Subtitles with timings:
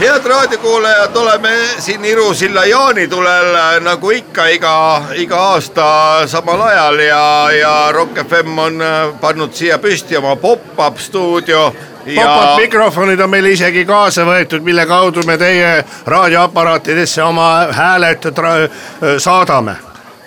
[0.00, 5.86] head raadiokuulajad, oleme siin Iru-Silla jaanitulel äh, nagu ikka iga, iga aasta
[6.26, 11.72] samal ajal ja, ja Rock FM on äh, pannud siia püsti oma pop-up stuudio.
[12.14, 18.70] Pop-up mikrofonid on meile isegi kaasa võetud, mille kaudu me teie raadioaparaatidesse oma hääled tra-
[19.18, 19.76] saadame.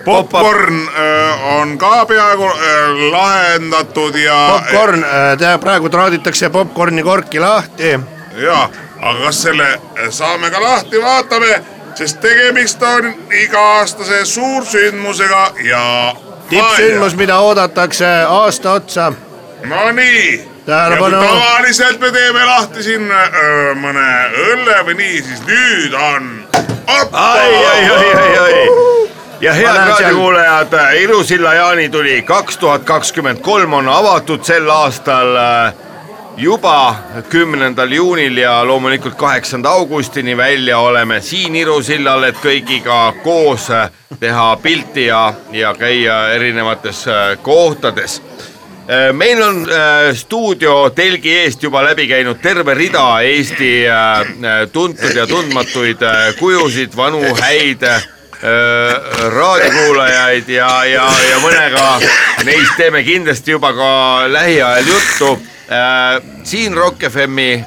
[0.05, 4.49] popkorn öö, on ka peaaegu öö, lahendatud ja.
[4.51, 5.05] popkorn,
[5.61, 7.99] praegu traaditakse popkorni korki lahti.
[8.35, 8.69] ja,
[9.01, 11.63] aga kas selle öö, saame ka lahti, vaatame,
[11.95, 16.15] sest tegemist on iga-aastase suursündmusega ja.
[16.49, 19.13] tippsündmus, mida oodatakse aasta otsa.
[19.63, 20.51] Nonii.
[20.65, 21.17] Tähelepanu.
[21.17, 24.07] tavaliselt me teeme lahti siin öö, mõne
[24.51, 26.31] õlle või nii, siis nüüd on.
[26.87, 28.67] ai, ai, ai, ai, ai
[29.41, 35.73] ja head raadiokuulajad, Iru-Silla jaanituli kaks tuhat kakskümmend kolm on avatud sel aastal äh,
[36.37, 36.95] juba
[37.29, 44.55] kümnendal juunil ja loomulikult kaheksanda augustini välja oleme siin Iru-Sillal, et kõigiga koos äh, teha
[44.63, 48.21] pilti ja, ja käia erinevates äh, kohtades
[48.91, 49.67] Äh, meil on
[50.17, 53.69] stuudio telgi eest juba läbi käinud terve rida Eesti
[54.73, 56.01] tuntud ja tundmatuid
[56.39, 57.85] kujusid, vanu häid
[59.35, 61.85] raadiokuulajaid ja, ja, ja mõnega
[62.43, 63.91] neist teeme kindlasti juba ka
[64.33, 65.37] lähiajal juttu.
[66.43, 67.63] Siin Rock FM-i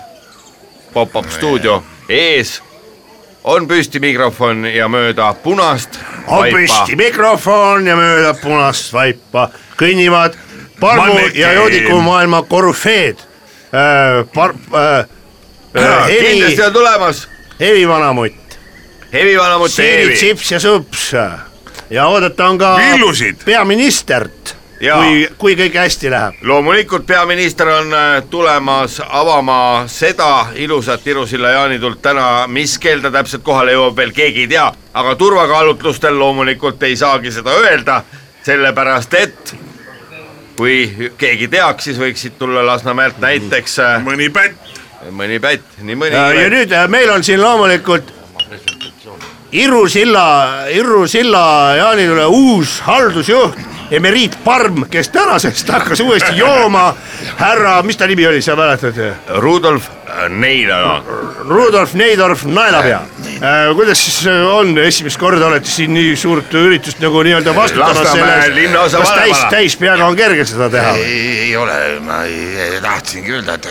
[0.93, 2.63] pop-up stuudio ees
[3.45, 6.57] on püsti mikrofon ja mööda punast on vaipa.
[6.57, 9.49] püsti mikrofon ja mööda punast vaipa.
[9.81, 10.37] Kõnnivad
[10.81, 13.19] parmu ja joodikumaailma korüfeed.
[13.75, 14.25] Äh,.
[14.35, 15.07] Par- äh,,
[15.77, 17.29] äh, kindlasti Hevi, on tulemas.
[17.61, 18.59] Hevi vanamutt,
[19.13, 20.17] Hevi vanamutt Siiri Heevi.
[20.17, 21.13] Tsips ja Sups.
[21.91, 22.79] Ja oodata on ka
[23.45, 24.57] peaministert.
[24.79, 26.41] kui, kui kõik hästi läheb.
[26.43, 33.43] loomulikult peaminister on äh, tulemas avama seda ilusat Iru-Silla jaanitult täna, mis kell ta täpselt
[33.43, 38.03] kohale jõuab, veel keegi ei tea, aga turvakaalutlustel loomulikult ei saagi seda öelda,
[38.45, 39.55] sellepärast et
[40.57, 44.75] kui keegi teaks, siis võiksid tulla Lasnamäelt näiteks äh, mõni pätt.
[45.11, 48.13] mõni pätt, nii mõni ja ja nüüd äh, meil on siin loomulikult
[49.55, 56.95] Iru silla, Iru silla jaanitule uus haldusjuht, emeriit Parm, kes tänasest hakkas uuesti jooma.
[57.37, 58.99] härra, mis ta nimi oli, sa mäletad?
[59.29, 61.03] Rudolf äh, Neidala.
[61.49, 63.01] Rudolf Neidorf Naelapea.
[63.75, 68.15] kuidas siis äh, on, esimest korda olete siin nii suurt üritust nagu nii-öelda vastutamas
[68.55, 70.95] linnaosa kas täis täispeaga on kerge seda teha?
[70.97, 73.69] ei, ole, ma ei, tahtsingi öelda, et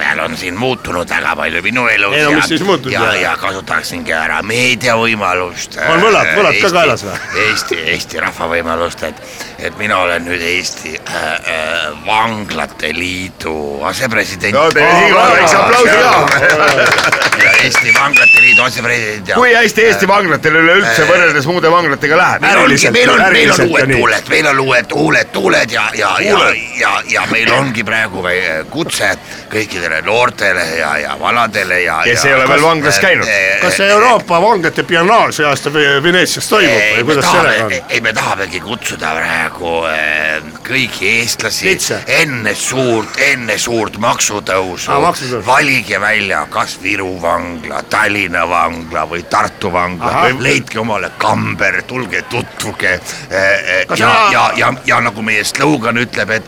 [0.00, 3.36] vahepeal on siin muutunud väga palju minu elus Ei no mis siis muutunud ja, ja
[3.36, 5.76] kasutaksingi ära meedia võimalust.
[5.88, 7.16] On võlad- võlad ka kaelas või?
[7.44, 9.20] Eesti, Eesti rahva võimalust, et,
[9.58, 14.54] et mina olen nüüd Eesti äh, äh, Vanglate Liidu asepresident.
[14.54, 17.20] no teeme siinkohal aplausi ka.
[17.44, 22.42] ja Eesti Vanglate Liidu asepresident kui hästi Eesti vanglatel üleüldse võrreldes muude vanglatega läheb?
[22.42, 26.40] meil on, meil on uued tuuled, meil on uued huuled, tuuled ja, ja, ja,
[26.80, 29.12] ja, ja meil ongi praegu väike kutse
[29.50, 32.00] kõikidele noortele ja, ja vanadele ja.
[32.04, 33.26] Kes ei ole veel vanglas käinud.
[33.62, 37.56] kas see Euroopa vanglate biennaal see aasta Ve- Veneetsias toimub ei, või me kuidas sellega
[37.58, 37.90] tahame, on?
[37.90, 42.00] ei, me tahamegi kutsuda praegu äh, kõiki eestlasi Litse.
[42.20, 45.46] enne suurt, enne suurt maksutõusu maksutõusu.
[45.46, 52.94] valige välja, kas Viru vangla, Tallinna vangla või Tartu vangla leidke omale kamber, tulge tutvuge
[52.94, 53.86] äh,.
[53.88, 56.44] Kas ja sa-, ja, ja, ja nagu meie slogan ütleb, et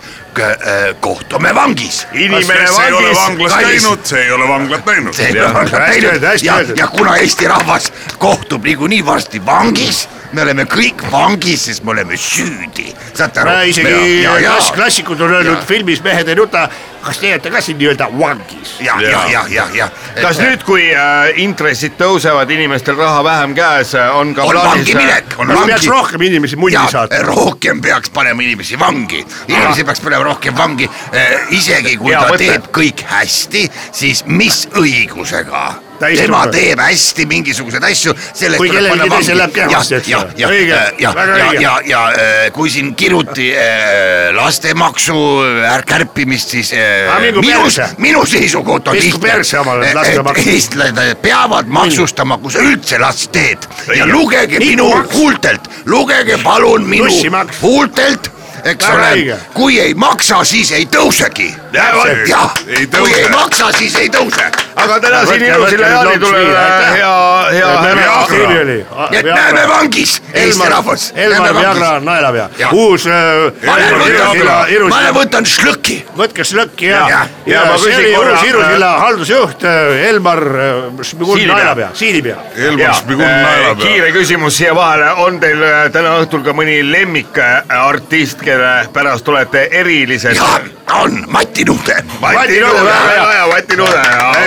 [1.01, 2.07] kohtume vangis.
[2.13, 5.15] inimene ei ole vanglas käinud, see ei ole vanglat näinud.
[5.15, 10.43] see ei ole öeldud, hästi ja ja kuna Eesti rahvas kohtub niikuinii varsti vangis, me
[10.43, 13.59] oleme kõik vangis, sest me oleme süüdi, saate aru?
[13.69, 16.69] isegi klass, klassikud on öelnud filmis Mehed ei nuta,
[17.03, 18.75] kas teie olete ka siin nii-öelda vangis?
[18.81, 19.89] ja, ja, ja, ja, ja.
[20.21, 24.99] kas nüüd, kui äh, intressid tõusevad, inimestel raha vähem käes, on ka on plaanis vangi
[24.99, 25.93] minek, on kas peaks vangi.
[25.97, 27.23] rohkem inimesi mulli ja saatma?
[27.29, 30.91] rohkem peaks panema inimesi vangi, inimesi peaks panema rohkem vangi,
[31.51, 32.51] isegi kui Hea ta mõte.
[32.51, 33.69] teeb kõik hästi,
[34.03, 35.65] siis mis õigusega
[36.03, 38.15] tema teeb hästi mingisuguseid asju.
[38.57, 40.35] Kui kellelgi teisel läheb kehvasti, eks ja, ole.
[40.37, 45.17] ja, Õige, ja, ja, ja, ja, ja äh, kui siin kiruti äh, lastemaksu
[45.69, 47.65] är- kärpimist, siis äh, minu
[47.99, 48.97] minu seisukoht on
[49.95, 50.51] lastemaksu.
[50.51, 53.67] eestlased peavad maksustama, kui sa üldse last teed.
[53.97, 57.11] Ja lugege minu huultelt, lugege palun minu
[57.63, 58.31] huultelt,
[58.65, 59.39] eks ole.
[59.55, 61.53] kui ei maksa, siis ei tõusegi.
[61.73, 63.21] Ei kui tõuse.
[63.21, 64.45] ei maksa, siis ei tõuse.
[64.77, 66.65] aga täna siin ilusile jaanitulele
[66.97, 67.15] hea,
[67.53, 67.73] hea
[69.13, 71.13] nii et näeme vangis, Eesti rahvas.
[71.17, 75.99] Elmar Viagra naelapea Jah., uus ma äh, võtan, šlõkki.
[76.19, 80.05] võtke slõkki ja, ja, Ja ma see küsin oli korra, uus Irusilla äh, haldusjuht äh,
[80.09, 82.37] Elmar äh, Šmigun naelapea, siilipea.
[82.57, 83.81] Elmar Šmigun naela peal.
[83.87, 89.69] kiire küsimus siia vahele, on teil äh, täna õhtul ka mõni lemmikartist, kelle pärast olete
[89.83, 90.37] erilised?
[90.37, 90.53] ja
[91.01, 91.97] on Mati Nude.
[92.21, 94.03] Mati Nude, väga hea, Mati Nude.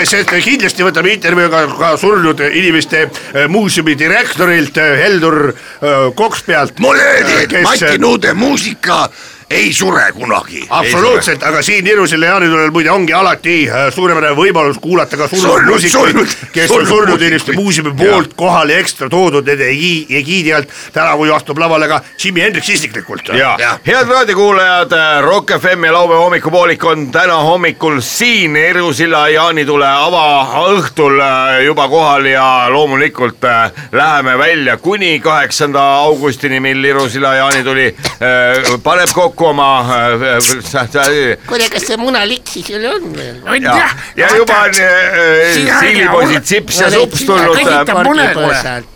[0.06, 6.80] sest kindlasti võtame intervjuu ka, ka surnud inimeste äh, muuseumi direktorilt äh, Heldur äh, Kokspealt.
[6.80, 9.06] mulle öeldi, et Mati Nude muusika
[9.50, 10.64] ei sure kunagi.
[10.70, 15.70] absoluutselt, aga siin Irusilla jaanitulel muide ongi alati äh, suurepärane võimalus kuulata ka surnud Surnud,
[15.70, 20.70] muusikuid kes on surnud inimeste muuseumi poolt kohale ekstra toodud nende egi- egiidi alt.
[20.94, 23.30] tänavu ju astub lavale ka Jimi Hendrix isiklikult.
[23.38, 23.56] ja
[23.86, 31.62] head raadiokuulajad, Rock FM ja laupäeva hommikupoolik on täna hommikul siin Irusilla jaanitule avaõhtul äh,
[31.66, 39.10] juba kohal ja loomulikult äh, läheme välja kuni kaheksanda augustini, mil Irusilla jaanituli äh, paneb
[39.14, 43.40] kokku oma äh, kuule, kas see munaliks siis veel on veel?
[43.62, 47.56] ja, ja juba on äh, siilipoisid sips ja sups tulnud.
[47.58, 48.95] käsitab mune, kuule.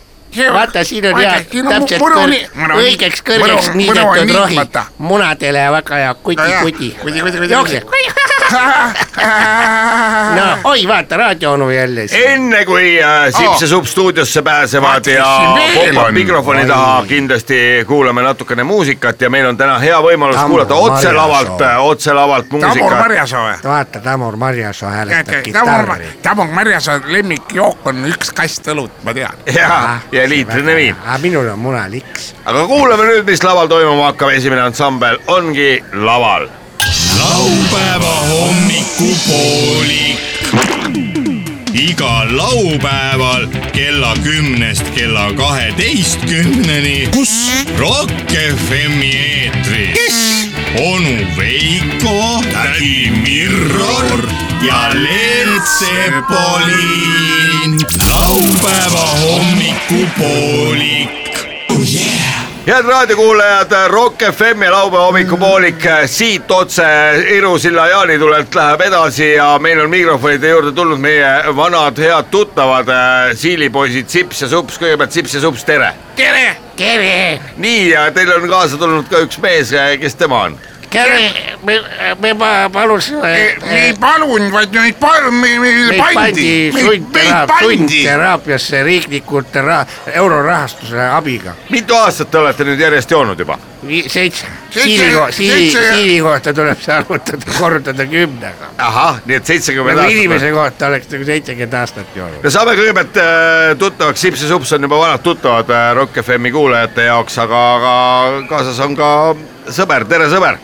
[0.52, 1.32] vaata, siin on hea,
[1.68, 4.58] täpselt kõr- õigeks kõrgeks niidetud rohi.
[4.98, 6.96] munadele väga hea kuti-kuti.
[7.50, 7.82] jookse.
[10.36, 12.30] no oi, vaata raadioonu jälle siin.
[12.30, 15.26] enne kui äh, sips ja supp stuudiosse pääsevad ja
[16.06, 16.14] on.
[16.14, 21.62] mikrofoni taha, kindlasti kuulame natukene muusikat ja meil on täna hea võimalus kuulata otse lavalt,
[21.78, 22.98] otse lavalt Tamur muusikat.
[22.98, 23.56] Marjasoo või?
[23.64, 29.34] vaata, Tamur Marjasoo hääletab Tamur kitarri., Tamur Marjasoo lemmikjook on üks kast õlut, ma tean.
[29.54, 30.96] ja, ja liitrine viin.
[31.04, 32.34] aga minul on munaliks.
[32.44, 36.48] aga kuulame nüüd, mis laval toimuma hakkab, esimene ansambel ongi laval.
[37.18, 40.18] laupäeva hommikupoolik.
[41.72, 47.08] igal laupäeval kella kümnest kella kaheteistkümneni.
[47.14, 47.32] kus?
[47.78, 48.12] Rock
[48.56, 49.98] FM-i eetris.
[49.98, 50.18] kes?
[50.84, 57.78] onu Veiko, tädi Mirror ja Leelt Sepolin.
[58.08, 61.10] laupäeva hommikupoolik
[62.66, 66.84] head raadiokuulajad, Rock FM ja laupäeva hommikupoolik siit otse
[67.28, 72.96] Irusilla jaanitulelt läheb edasi ja meil on mikrofonide juurde tulnud meie vanad head tuttavad äh,
[73.34, 75.94] siilipoisid Sips ja Sups, kõigepealt Sips ja Sups, tere.
[76.16, 80.60] tere, tere, nii, ja teil on kaasa tulnud ka üks mees, kes tema on?
[80.90, 81.80] tere, me,
[82.20, 83.20] me pa- palusime.
[83.22, 87.64] me ei palunud, vaid meid pa-, meid meid pandi meid pandi.
[87.64, 89.84] sundteraapiasse riiklikult ra-,
[90.14, 91.54] eurorahastuse abiga.
[91.70, 93.58] mitu aastat te olete nüüd järjest joonud juba?
[94.08, 98.72] seitse, siili, siili, siili kohta tuleb see arvutada, korrutada kümnega.
[98.78, 100.16] ahah, nii et seitsekümmend aastat.
[100.16, 102.42] inimese kohta oleks nagu seitsekümmend aastat joonud.
[102.44, 106.52] no saame kõigepealt äh, tuttavaks, Sips ja Sups on juba vanad tuttavad äh, Rock FM-i
[106.52, 107.94] kuulajate jaoks, aga, aga
[108.50, 109.12] kaasas on ka
[109.70, 110.60] sõber, tere sõber.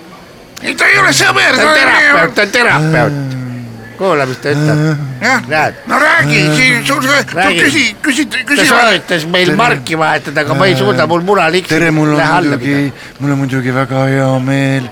[0.63, 3.37] ei, ta ei ole sõber, ta on terapeut, ta on terapeut.
[3.97, 4.83] kuula, mis ta ütleb.
[5.23, 7.61] jah Näed., no räägi, siin sul, sul Räägi.
[7.63, 8.67] küsi, küsi, ta küsi.
[8.69, 11.69] soovitas meil marki vahetada, aga ma ei suuda, mul muna liks.
[11.69, 14.91] tere, mul on muidugi, mul on muidugi väga hea meel,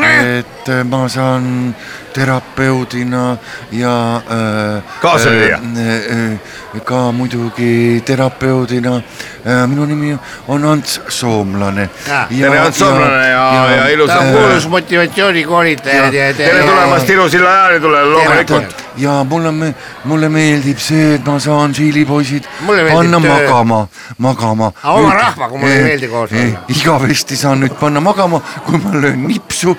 [0.00, 1.74] et äh, ma saan
[2.16, 3.36] terapeudina
[3.72, 5.56] ja äh, Kaasalüüa.
[5.56, 6.38] äh, äh,
[6.84, 10.18] ka muidugi terapeudina äh,, minu nimi
[10.48, 11.88] on Ants Soomlane.
[12.04, 17.50] tere, Ants Soomlane ja, ja, ja ta ilusat on kuulus motivatsioonikoolitaja ja, tere tulemast Irusilla
[17.50, 18.84] jaanitulele loomulikult.
[18.96, 23.30] ja mulle, mulle meeldib see, et ma saan siilipoisid panna töö.
[23.30, 23.80] magama,
[24.18, 24.72] magama.
[24.82, 26.64] Aga oma rahvaga mulle ei meeldi koos olla.
[26.68, 29.76] igavesti saan nüüd panna magama, kui ma löön nipsu,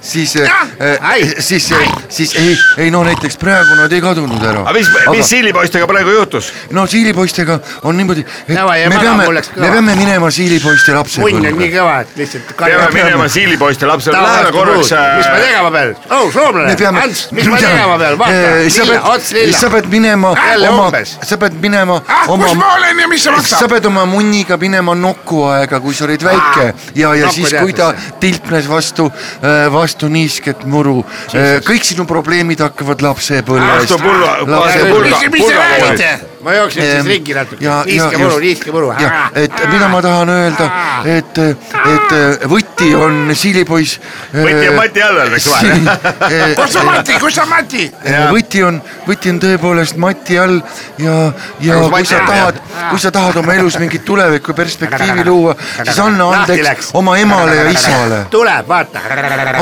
[0.00, 0.36] siis,
[1.00, 1.28] Ai!
[1.38, 1.72] siis,
[2.08, 4.64] siis ei, ei no näiteks praegu nad ei kadunud ära.
[4.66, 6.52] aga mis, mis siilipoistega praegu juhtus?
[6.70, 11.52] no siilipoistega on niimoodi, et ja me peame me peame minema siilipoiste munn on lapsepõlve
[11.56, 11.70] nii.
[11.72, 12.52] kõva, et lihtsalt.
[12.58, 14.90] peame minema siilipoiste lapsele, läheme korraks.
[14.90, 15.94] mis ma tegema pean?
[16.10, 19.70] oh, soomlane me, peame, Ants, mis ma tegema pean, vaata sa pead ots, lilla sa.
[19.76, 23.30] pead minema Jälle oma sa pead minema ah, kus oma ma olen ja mis see
[23.30, 23.70] sa maksab?
[23.74, 27.92] pead oma munniga minema nokuaega, kui sa olid väike ja, ja nokku siis, kui ta
[28.20, 29.08] tilpnes vastu,
[29.72, 30.98] vastu niisket muru,
[31.66, 36.10] kõik sinu probleemid hakkavad lapsepõlvest Vastu pulga- vastu mis, mis te räägite?
[36.16, 36.35] Yeah.
[36.46, 38.90] Ma jooksin siis Ehm, ringi natuke, niiske muru, niiske muru.
[39.34, 40.66] et mida ma tahan öelda,
[41.16, 42.14] et, et
[42.50, 44.00] võti on siilipoiss.
[44.34, 45.74] võti on Mati Allel, eks ole.
[46.58, 47.84] kus on Mati, kus on Mati?
[48.34, 50.60] võti on, võti on tõepoolest Mati all
[51.02, 51.16] ja,
[51.64, 52.30] ja kui sa on?
[52.30, 52.60] tahad,
[52.90, 57.68] kui sa tahad oma elus mingit tulevikku perspektiivi luua, siis anna andeks oma emale ja
[57.70, 58.22] isale.
[58.30, 59.02] tuleb, vaata.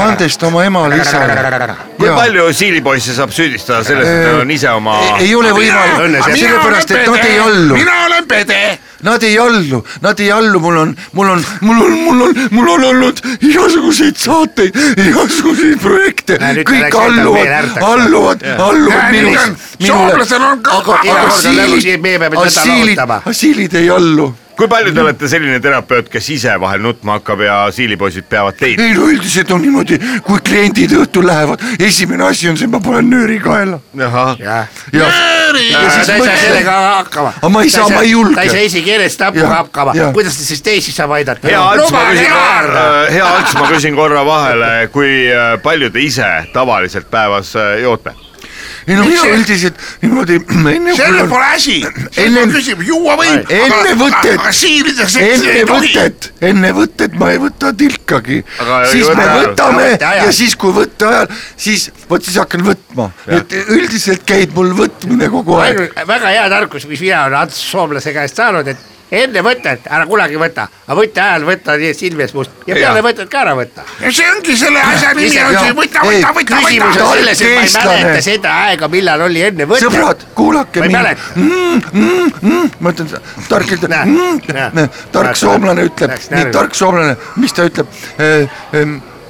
[0.05, 1.77] andest oma emale, isale.
[1.99, 5.01] kui palju siilipoisse saab süüdistada selles, et nad on ise oma.
[5.19, 8.79] ei ole võimalik, sellepärast et nad ei allu, mina olen pede.
[9.05, 12.69] nad ei allu, nad ei allu, mul on, mul on, mul on, mul on, mul
[12.75, 14.77] on olnud igasuguseid saateid,
[15.07, 16.39] igasuguseid projekte.
[16.71, 23.21] Kõik alluvad alluvad, alluvad minust on-, soomlasel on ka- aga, aga siilid, lohutama.
[23.33, 24.33] siilid ei allu.
[24.57, 28.81] Kui palju te olete selline terapeut, kes ise vahel nutma hakkab ja siilipoisid peavad teid?
[28.81, 33.11] ei no üldiselt on niimoodi, kui kliendid õhtul lähevad, esimene asi on see, ma panen
[33.11, 33.81] nööri kaela.
[33.99, 34.35] jah.
[34.41, 34.61] ja,
[34.95, 37.33] ta ei saa sellega hakkama.
[37.41, 38.35] Aga ma ei saa, ma ei julge.
[38.35, 41.49] ta ei saa eesti keeles Jah, tappa hakkama kuidas ta siis teisi saab aidata?
[41.49, 46.05] hea Ants, ma küsin Lubage, hea Ants, ma küsin korra vahele, kui äh, palju te
[46.05, 48.15] ise tavaliselt päevas äh, joote?
[48.87, 50.39] Ei no mina üldiselt niimoodi
[50.75, 51.77] enne kui selle on pole asi.
[52.21, 53.51] Ennem- küsib, juua võib.
[53.55, 54.45] Enne võtet.
[55.25, 58.43] enne võtet, enne võtet ma ei võta tilkagi
[58.91, 63.55] siis me võta- võtame ja siis, kui võtte ajal, siis vot siis hakkan võtma, et
[63.65, 65.87] üldiselt käib mul võtmine kogu aeg.
[66.07, 70.39] väga hea tarkus, mis mina olen Ants soomlase käest saanud, et enne võtet ära kunagi
[70.41, 73.55] võta, aga võtte ajal võta nii, et silm ees must ja peale võtet ka ära
[73.59, 73.85] võtta.
[74.01, 77.17] ja see ongi selle asja nimi, on see võta, Ei, võta, võta, küsimus võta on.
[77.19, 79.87] selles, et ma ei mäleta seda aega, millal oli enne võtet.
[79.89, 81.23] sõbrad, kuulake Ma ei mind mäleta.
[81.37, 81.81] mm,.
[81.93, 83.11] Mm, mm, ma ütlen,
[83.49, 87.89] tark ütleb Näe, mm, näe., tark soomlane ütleb nii tark soomlane, mis ta ütleb?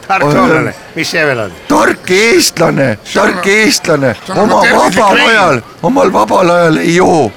[0.09, 1.55] tark soomlane, mis see veel on?
[1.69, 7.33] tark eestlane, tark eestlane oma vabal ajal, omal vabal ajal ei joo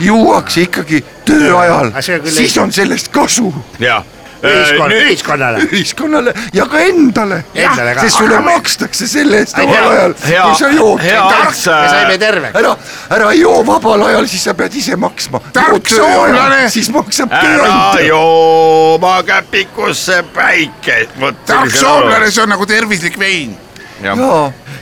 [0.00, 4.02] juuakse ikkagi töö ajal Aga siis on sellest kasu ja.
[4.42, 5.62] ühiskond, ühiskonnale.
[5.68, 7.42] ühiskonnale ja ka endale.
[7.54, 8.04] Endale ka.
[8.06, 11.00] sest sulle makstakse selle eest hea- ajal, kui sa jood.
[11.20, 12.56] Ants, me saime terveks.
[12.56, 12.76] ära,
[13.16, 15.42] ära joo vabal ajal, siis sa pead ise maksma.
[15.52, 16.68] Tark soomlane.
[16.72, 18.06] siis maksab ära tööandja.
[18.08, 21.02] joo oma käpikusse päike.
[21.46, 23.58] tark soomlane, see on nagu tervislik vein.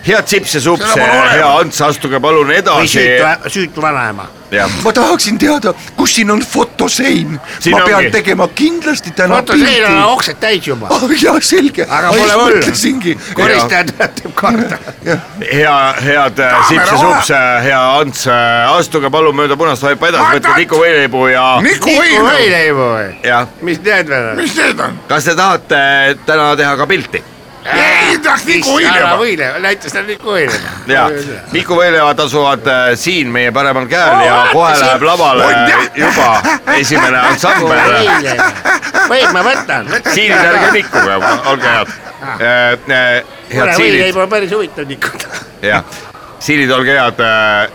[0.07, 1.53] Head Sips ja Sups, Seda pole hea.
[1.61, 2.89] Ants, astuge palun edasi.
[2.89, 4.29] süütu, süütu vanaema.
[4.51, 7.35] jah, ma tahaksin teada, kus siin on fotosein.
[7.71, 8.11] Ma pean ongi.
[8.11, 10.89] tegema kindlasti täna vaata, seal on oksed täis juba.
[10.95, 11.85] ah jaa, selge.
[11.85, 13.15] Aga pole hullu.
[13.35, 14.79] koristaja teeb korda.
[15.53, 17.33] hea, head äh, Sips ja Sups,
[17.65, 18.27] hea Ants,
[18.79, 20.57] astuge palun mööda punast vaipa edasi, võtke.
[20.63, 23.09] Tiku võileibu ja, Niku Niku võileibu või?
[23.27, 24.39] ja mis need veel on?
[24.41, 25.01] mis need on?
[25.11, 25.83] kas te tahate
[26.27, 27.23] täna teha ka pilti?
[27.75, 29.13] Ei tahaks Niku ära Võileiva.
[29.21, 30.75] võileiva, näita seda Niku võileiva.
[30.89, 31.05] ja
[31.53, 35.49] Miku Võileivad asuvad äh, siin meie paremal käel ja kohe läheb lavale
[35.97, 36.29] juba
[36.79, 37.81] esimene ansambel.
[39.09, 41.17] võib, ma võtan, siin ärge nikkuge,
[41.53, 41.97] olge head.
[42.39, 42.87] head
[43.49, 43.99] kuule, siilid.
[44.01, 45.43] võileiba on päris huvitav nikuda.
[45.65, 45.85] jah,
[46.45, 47.23] siilid, olge head,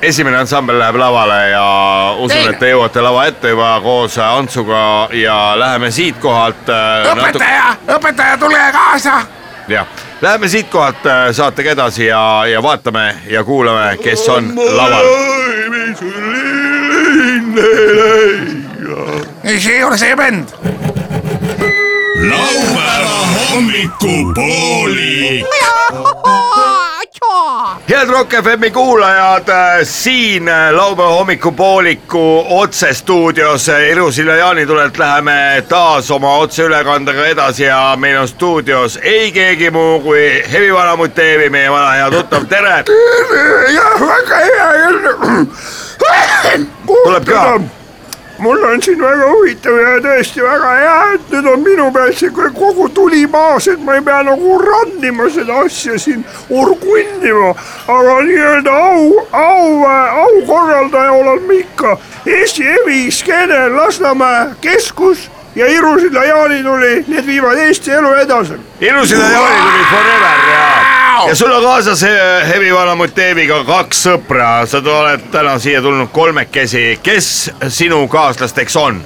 [0.09, 1.63] esimene ansambel läheb lavale ja
[2.17, 4.83] usun, et te jõuate lava ette juba koos Antsuga
[5.17, 9.21] ja läheme siitkohalt äh, natuke, õpetaja, õpetaja, tule kaasa.
[9.67, 9.87] jah,
[10.21, 15.05] läheme siitkohalt äh, saatega edasi ja, ja vaatame ja kuulame, kes on laval.
[19.43, 20.47] ei, see ei ole see bänd.
[22.29, 25.45] laupäeva hommikupoolik.
[27.89, 29.47] head Rock FM-i kuulajad,
[29.83, 38.99] siin laupäeva hommikupooliku otsestuudios Ilusilla jaanitulelt läheme taas oma otseülekandega edasi ja meil on stuudios
[39.01, 42.83] ei keegi muu kui Hevi Vanamutt Eevi, meie vana hea tuttav, tere.
[43.73, 45.45] jah, väga hea.
[47.03, 47.82] tuleb ka.
[48.37, 52.31] Mul on siin väga huvitav ja tõesti väga hea, et nüüd on minu peal see
[52.33, 57.53] kogu tuli maas, et ma ei pea nagu rannima seda asja siin, urgunnima,
[57.97, 59.85] aga nii-öelda au, au,
[60.25, 61.97] aukorraldaja olen ma ikka.
[62.25, 68.59] Eesti Evi Skeene, Lasnamäe keskus ja Irusilla jaanituli, need viivad Eesti elu edasi.
[68.81, 70.92] Ilusilla jaanituli forever ja,
[71.27, 76.09] ja sul on kaasas eh, Hevi Vanamutt Eeviga kaks sõpra, sa oled täna siia tulnud
[76.13, 79.01] kolmekesi, kes sinu kaaslasteks on?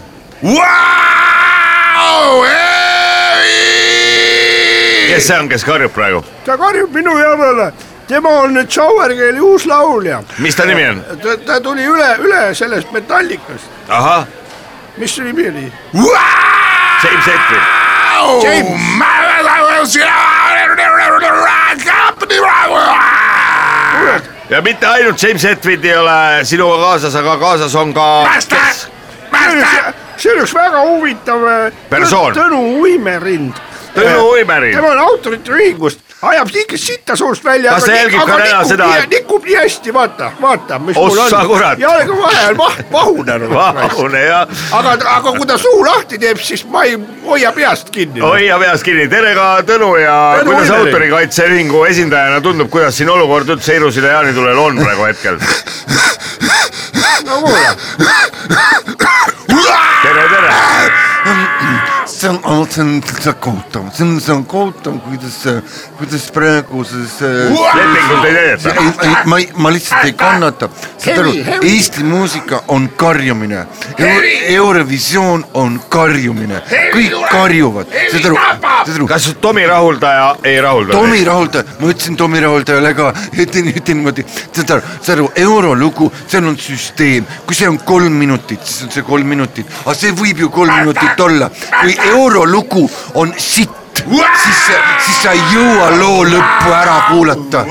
[5.08, 6.24] kes see on, kes karjub praegu?
[6.46, 7.72] ta karjub minu järele,
[8.08, 10.22] tema on nüüd Showergeli uus laulja.
[10.40, 11.04] mis ta nimi on?
[11.24, 14.28] ta, ta tuli üle, üle sellest Metallicast, ahah,
[14.98, 15.72] mis see nimi oli?
[17.04, 17.76] James Hetfield.
[24.50, 28.08] Ja mitte ainult James Hetfield ei ole sinuga kaasas, aga kaasas on ka.
[30.18, 32.34] see on üks väga huvitav äh, Persoon.
[32.36, 33.60] Tõnu Uimerind.
[33.96, 34.76] Tõnu Uimerind.
[34.76, 37.80] tema on autorite ühingust, ajab ikka sitta suust välja.
[37.80, 41.80] Ta jälgib ka täna seda, nikub nii hästi, vaata, vaata, mis Ossa kurat.
[41.80, 43.54] jalga vahel vah-, vahunenud.
[43.54, 44.40] vahune ja
[44.72, 48.20] aga, aga kui ta suu lahti teeb, siis ma ei hoia peast kinni.
[48.22, 53.50] hoia peas kinni, tere ka Tõnu ja Tõnu kuidas autorikaitseühingu esindajana tundub, kuidas siin olukord
[53.50, 55.40] üldse Ilusile jaanitulel on praegu hetkel?
[57.28, 57.70] no kuule,
[60.02, 61.57] tere, tere.
[62.18, 65.38] See on, see on, on kohutav, see on, see on kohutav, kuidas,
[65.98, 67.20] kuidas praeguses.
[67.22, 68.70] lepingut ei täideta.
[69.04, 71.34] ei, ma ma lihtsalt ei kannata, saad aru.
[71.62, 73.66] Eesti muusika on karjumine
[73.98, 76.62] Euro,, Eurovisioon on karjumine,
[76.96, 79.08] kõik karjuvad, saad aru, saad aru.
[79.14, 80.98] kas Tomi rahuldaja ei rahulda?
[80.98, 86.10] Tomi rahuldaja, ma ütlesin Tomi rahuldajale ka, ütlen, ütlen niimoodi, saad aru, saad aru, eurolugu,
[86.26, 90.18] seal on süsteem, kui see on kolm minutit, siis on see kolm minutit, aga see
[90.18, 93.70] võib ju kolm minutit olla, kui eurolugu on sitt,
[94.06, 94.62] siis,
[95.06, 97.66] siis sa ei jõua loo lõppu ära kuulata.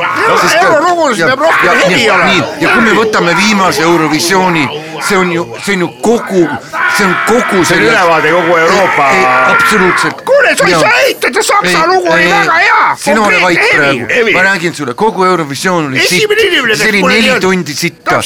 [0.62, 2.46] eurolugus peab rohkem hevi olema.
[2.60, 4.66] ja kui me võtame viimase Eurovisiooni,
[5.08, 6.42] see on ju, see on ju kogu,
[6.96, 9.08] see on kogu see on ülevaade kogu Euroopa.
[9.50, 10.22] absoluutselt.
[10.30, 12.96] kuule, sa ei saa eitada, Saksa lugu oli väga hea.
[12.96, 16.30] sina ole vait praegu ma räägin sulle, kogu Eurovisioon oli sitt,
[16.74, 18.20] see oli neli tundi sitta.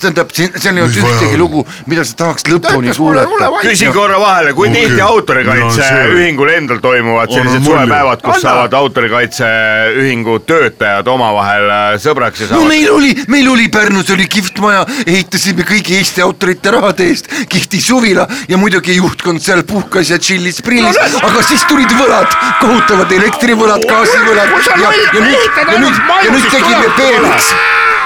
[0.00, 3.50] Tähendab, seal ei olnud ühtegi lugu, mida sa tahaks lõpuni kuulata.
[3.62, 5.00] küsin korra vahele, kui tihti
[5.60, 8.40] No see- autorikaitseühingul endal toimuvad sellised suvepäevad, kus Anna.
[8.42, 14.26] saavad autorikaitseühingu töötajad omavahel äh, sõbraks ja no saavad meil oli, meil oli Pärnus oli
[14.30, 17.30] kihvt maja, ehitasime kõigi Eesti autorite rahade eest.
[17.50, 23.86] Kihvti suvila ja muidugi juhtkond seal puhkas ja tšillis-prillis, aga siis tulid võlad, kohutavad elektrivõlad,
[23.90, 27.52] gaasivõlad ja, ja nüüd, ja nüüd ja nüüd tegime peeneks.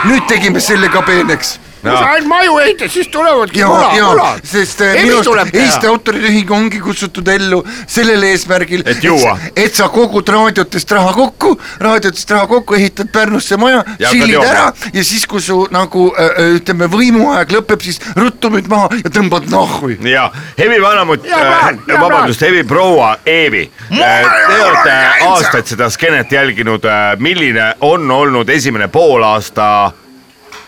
[0.05, 4.29] nüüd tegime selle ka peeneks kui sa ainult maju ehitad, siis tulevadki ja võla.
[4.45, 9.37] sest äh, minu arust Eesti Autorite Ühing ongi kutsutud ellu sellel eesmärgil, Et juua.
[9.57, 15.05] et sa kogud raadiotest raha kokku, raadiotest raha kokku, ehitad Pärnusse maja, sillid ära ja
[15.05, 19.93] siis, kui su nagu äh, ütleme, võimuaeg lõpeb, siis ruttu nüüd maha ja tõmbad nahhu.
[20.09, 24.97] ja Hevi Vanamutt vabandust, Hevi proua Eevi, te olete
[25.29, 29.93] aastaid seda skeenet jälginud, milline on olnud esimene poolaasta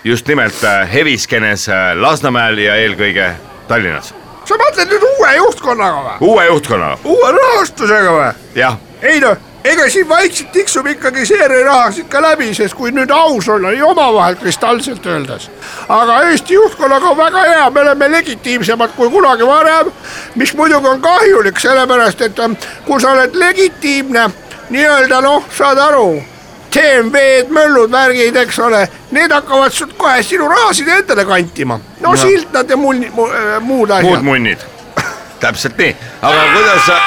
[0.05, 3.33] just nimelt äh, Hevi skeenes äh, Lasnamäel ja eelkõige
[3.69, 6.17] Tallinnas, sa mõtled nüüd uue juhtkonnaga või?
[6.29, 8.31] uue juhtkonnaga, uue rahastusega või?
[8.59, 13.49] jah, ei noh, ega siin vaikselt tiksub ikkagi seerirahas ikka läbi, sest kui nüüd aus
[13.49, 15.51] olla, nii omavahel kristalselt öeldes.
[15.89, 19.91] aga Eesti juhtkonnaga on väga hea, me oleme legitiimsemad kui kunagi varem,
[20.35, 22.57] mis muidugi on kahjulik, sellepärast et ähm,
[22.87, 24.31] kui sa oled legitiimne
[24.71, 26.36] nii-öelda noh, saad aru
[26.77, 28.83] TMV-d, möllud, värgid, eks ole,
[29.17, 31.81] need hakkavad sult kohe sinu rahasid endale kantima.
[32.01, 33.27] no sildad ja mul- mu,,
[33.61, 34.23] muud muud asjad.
[34.23, 34.59] munnid,
[35.43, 36.99] täpselt nii, aga kuidas sa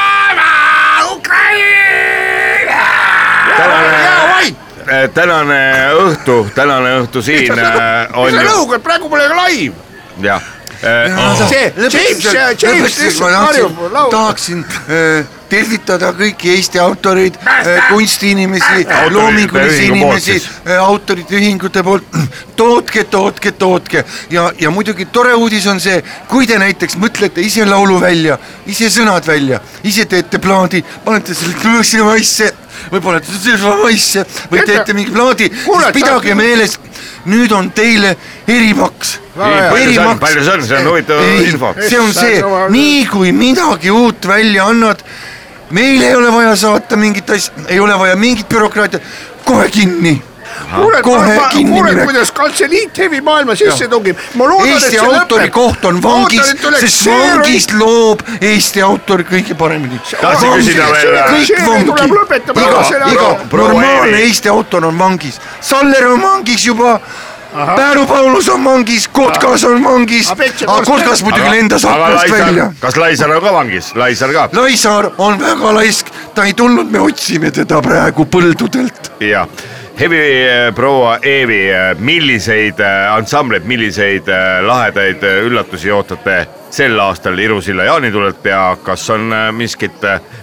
[3.58, 5.60] tänane jää vait, äh, tänane
[5.94, 9.76] õhtu, tänane õhtu siin äh, on mis sa ju lõugad, praegu pole live.
[10.22, 10.42] jah,
[11.50, 14.12] see James, James lihtsalt harjub laulma.
[14.12, 20.38] tahaksin äh, tervitada kõiki Eesti autoreid äh,, kunstiinimesi, loomingulisi inimesi
[20.80, 22.06] autorite ühingute poolt.
[22.60, 27.66] tootke, tootke, tootke ja, ja muidugi tore uudis on see, kui te näiteks mõtlete ise
[27.68, 28.40] laulu välja,
[28.70, 32.52] ise sõnad välja, ise teete plaadi, panete selle tõsimaisse
[32.92, 36.78] või panete tõsimaisse või teete mingi plaadi, siis pidage meeles,
[37.30, 38.16] nüüd on teile
[38.48, 39.18] erimaks.
[39.40, 39.72] Hea.
[39.72, 41.74] palju see on, palju see on, huvitav info.
[41.80, 45.04] see on see, nii kui midagi uut välja annad,
[45.76, 49.06] meil ei ole vaja saata mingit asja, ei ole vaja mingit bürokraatiat,
[49.46, 50.22] kohe kinni.
[50.76, 52.10] kuuled, kohe kinni kuuled, minek.
[52.10, 54.18] kuidas kantseliit hevi maailma sisse tungib.
[54.66, 60.02] Eesti autori koht on vangis, sest vangis loob Eesti autor kõige paremini.
[60.20, 60.90] Äh, kõik See vangi iga
[63.14, 64.22] iga normaalne.
[64.26, 67.00] Eesti autor on vangis, Saller on vangis juba.
[67.54, 72.72] Pärnu Paulus on vangis, Kotkas on vangis, Aga Kotkas muidugi lendas aknast välja.
[72.80, 77.00] kas Laisar on ka vangis, Laisar ka, Laisaar on väga laisk, ta ei tulnud, me
[77.00, 79.12] otsime teda praegu põldudelt.
[79.20, 79.48] jah.
[80.00, 81.68] Hevi äh, proua Eevi,
[82.00, 89.10] milliseid äh, ansambleid, milliseid äh, lahedaid äh, üllatusi ootate sel aastal Iru-Silla jaanitulelt ja kas
[89.10, 90.00] on äh, miskit,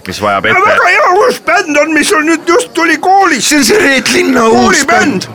[0.07, 0.61] mis vajab ette?
[0.61, 3.49] väga hea uus bänd on, mis on nüüd just tuli koolist.
[3.49, 4.83] see on see Reet Linna uus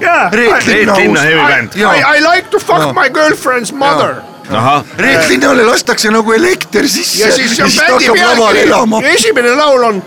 [0.01, 0.31] jaa.
[0.31, 1.75] Reet Linna heavy band.
[1.75, 2.93] I, I like to fuck Jaa.
[2.93, 4.23] my girlfriend's mother.
[4.51, 8.63] ahah, Reet Linnale lastakse nagu elekter sisse ja siis see on ta bändi hakkab laval
[8.63, 10.03] elama pealkiri, esimene laul on,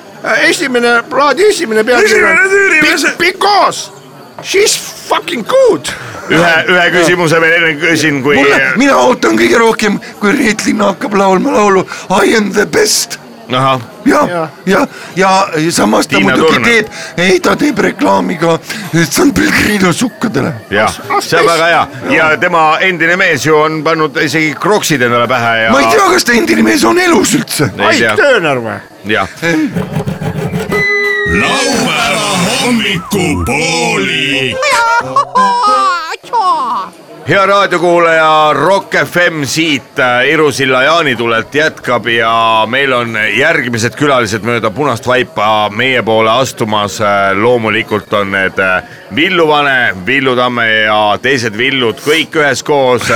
[0.48, 3.95] esimene, plaadi esimene pealkiri on Because
[4.44, 5.92] she's fucking good.
[6.30, 8.40] ühe, ühe küsimuse veel enne küsin, kui
[8.80, 13.20] mina ootan kõige rohkem, kui Reet Linna hakkab laulma laulu I am the best
[13.50, 16.72] ja ja, ja, ja samas ta Tiina muidugi Turner.
[16.72, 18.58] teeb, ei ta teeb reklaami ka
[19.10, 20.54] San Pellegrino sukkadele.
[20.70, 25.28] jah, see on väga hea ja tema endine mees ju on pannud isegi kroksid endale
[25.28, 25.72] pähe ja.
[25.72, 27.70] ma ei tea, kas ta endine mees on elus üldse.
[27.78, 28.80] tea, Tööner või?
[29.14, 29.30] jah.
[31.36, 32.15] laupäeva
[32.66, 34.56] hommikupooli.
[37.28, 44.72] hea raadiokuulaja, Rock FM siit äh, Iru-Silla jaanitulelt jätkab ja meil on järgmised külalised mööda
[44.72, 47.00] punast vaipa meie poole astumas.
[47.34, 48.84] loomulikult on need äh,
[49.16, 53.14] Villu Vane, Villu Tamme ja teised Villud kõik üheskoos.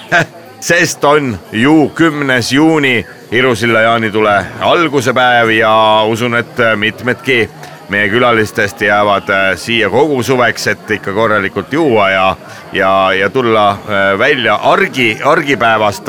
[0.70, 7.48] sest on ju kümnes juuni Iru-Silla jaanitule alguse päev ja usun, et mitmedki
[7.90, 12.26] meie külalistest jäävad äh, siia kogu suveks, et ikka korralikult juua ja,
[12.72, 16.08] ja, ja tulla äh, välja argi, argipäevast.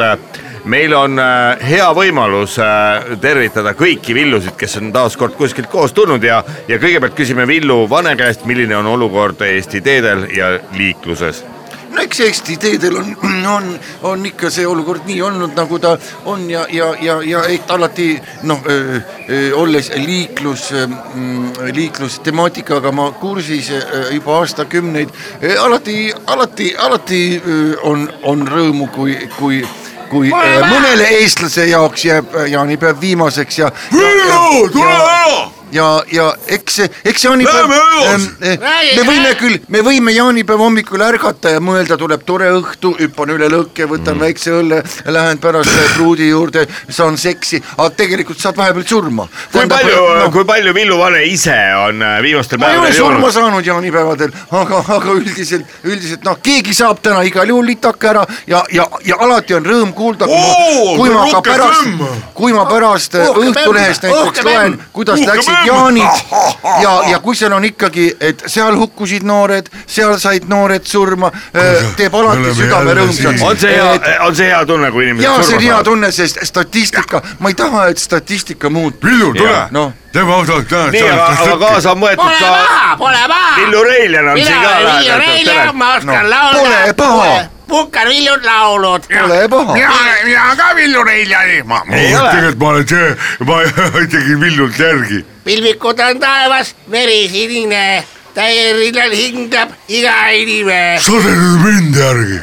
[0.65, 2.59] meil on äh, hea võimalus
[3.21, 7.89] tervitada kõiki villusid, kes on taas kord kuskilt koos tulnud ja, ja kõigepealt küsime Villu
[7.89, 11.43] Vane käest, milline on olukord Eesti teedel ja liikluses
[11.91, 13.15] no eks Eesti teedel on,
[13.55, 13.69] on,
[14.11, 18.09] on ikka see olukord nii olnud, nagu ta on ja, ja, ja, ja et alati
[18.49, 18.63] noh,
[19.55, 20.69] olles liiklus,
[21.73, 25.09] liiklustemaatikaga ma kursis öö, juba aastakümneid,
[25.59, 29.63] alati, alati, alati öö, on, on rõõmu, kui, kui
[30.11, 33.71] kui mõnele eestlase jaoks jääb jaanipäev viimaseks ja.
[33.93, 35.60] Villu, tule ära.
[35.71, 41.55] ja, ja eks see, eks jaanipäev ähm,, me võime küll, me võime jaanipäeva hommikul ärgata
[41.55, 44.25] ja mõelda, tuleb tore õhtu, hüppan üle lõkke, võtan mm.
[44.25, 44.81] väikse õlle,
[45.11, 49.27] lähen pärast pruudi juurde, saan seksi, aga tegelikult saad vahepeal surma.
[49.51, 52.99] kui palju no., kui palju Villu Vane ise on äh, viimastel ma ei ole päevadel
[52.99, 53.37] surma joonud?
[53.37, 58.63] saanud jaanipäevadel, aga, aga üldiselt, üldiselt noh, keegi saab täna igal juhul litaka ära ja,
[58.73, 63.15] ja, ja alati on rõõm kuulda, kui ma kui ma ka pärast kui ma pärast
[63.19, 65.53] äh, Õhtulehest näiteks loen kuidas läksid.
[65.65, 66.33] Jaanid
[66.81, 71.31] ja, ja kui seal on ikkagi, et seal hukkusid noored, seal said noored surma,
[71.97, 73.43] teeb alati südame rõõmsaks.
[73.47, 75.85] on see hea, on see hea tunne, kui inimesed ja see on surma hea saavad?
[75.91, 79.03] tunne, sest statistika, ma ei taha, et statistika muutub.
[79.09, 80.87] Villu, tule Jaa., noh, teeme ausalt ka.
[80.91, 83.55] nii, aga, aga kaasa on võetud Pole ka paha, pole paha.
[83.61, 86.59] Villu Reiljan on siin ka Villu Reiljan, ma oskan No, laulda.
[86.59, 87.33] pole paha.
[87.71, 89.07] Puhkan Villud laulud.
[89.07, 89.73] pole paha.
[89.73, 89.89] mina,
[90.25, 93.11] mina ka Villu Reiljani, ma, ei ole, tegelikult ma olen see,
[93.47, 93.59] ma
[94.15, 95.25] tegin Villult järgi.
[95.43, 97.83] pilvikud on taevas, veri sinine,
[98.35, 100.99] täielikult hingab iga inimene.
[100.99, 102.41] sa teed mind järgi,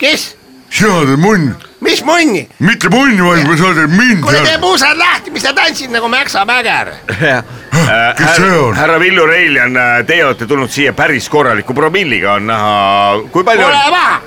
[0.00, 0.30] kes,
[0.72, 1.52] sina teed munn,
[1.84, 2.46] mis munni?
[2.58, 4.64] mitte munni, vaid sa teed mind kuule, tee järgi.
[4.64, 6.94] puusad lahti, mis sa tantsid nagu Mäksa Mäger.
[8.16, 8.74] kes see on?
[8.80, 9.76] härra Villu Reiljan,
[10.08, 12.76] teie olete tulnud siia päris korraliku promilliga, on näha,
[13.32, 14.20] kui palju on, paha.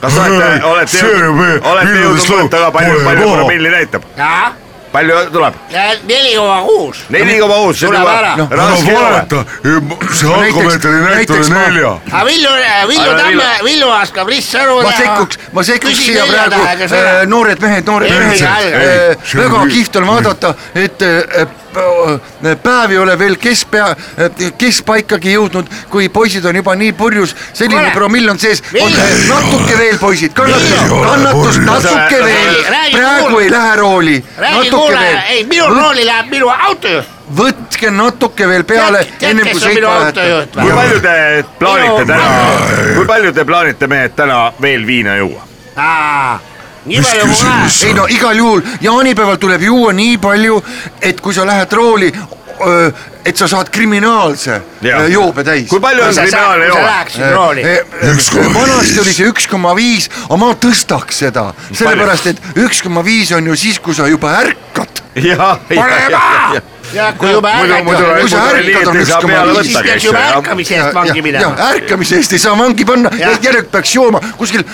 [0.00, 4.06] Kas olete, olete jõudnud või-, olete jõudnud mõõta ka, palju, palju promilli näitab,
[4.92, 5.54] palju tuleb?
[6.08, 7.02] neli koma kuus.
[7.14, 8.32] neli koma kuus, see Tuleb ära.
[8.36, 9.10] no ei ole.
[9.10, 9.44] vaata,
[10.16, 11.92] see alkomeetri näitab näiteks ma- nelja.
[12.12, 12.56] aga Villu,
[12.88, 16.90] Villu Aga Tamme Villu-, oskab ristsõnu ma sekkuks, ma sekkuks siia praegu,
[17.30, 21.58] noored mehed, noored Ei, mehed ei,, ei, on väga kihvt on vaadata, et äh,
[22.62, 23.88] päev ei ole veel keskpea,
[24.58, 30.34] keskpaikagi jõudnud, kui poisid on juba nii purjus, selline promill on sees, natuke veel, poisid,
[30.36, 32.60] kannatust, kannatust natuke veel,
[32.94, 35.18] praegu ei lähe rooli, räägi natuke veel.
[35.28, 37.16] Ei, minu rooli läheb minu autojuht.
[37.36, 40.24] võtke natuke veel peale ennem kui sõitma lähete
[40.56, 41.14] kui palju te
[41.60, 42.30] plaanite täna,
[42.96, 45.46] kui palju te plaanite mehed täna veel viina juua?
[46.86, 47.84] Nii palju kui läheb.
[47.84, 50.62] ei no igal juhul jaanipäeval tuleb juua nii palju,
[51.00, 52.12] et kui sa lähed rooli,
[53.24, 55.00] et sa saad kriminaalse Jah.
[55.00, 55.68] öö, joobe täis.
[55.68, 57.64] kui palju on kriminaalne kui sa läheksid rooli.
[58.54, 63.32] vanasti oli see üks koma viis, aga ma tõstaks seda, sellepärast et üks koma viis
[63.36, 65.02] on ju siis, kui sa juba ärkad.
[65.68, 66.60] pole paha,
[66.92, 67.84] ja kui juba ärkad,
[68.20, 71.18] kui sa ärkad, on ei saa üks koma siis võtta, peaks juba ärkamise eest vangi
[71.18, 71.68] ja minema.
[71.70, 74.64] ärkamise eest ei saa vangi panna, järelikult peaks jooma kuskil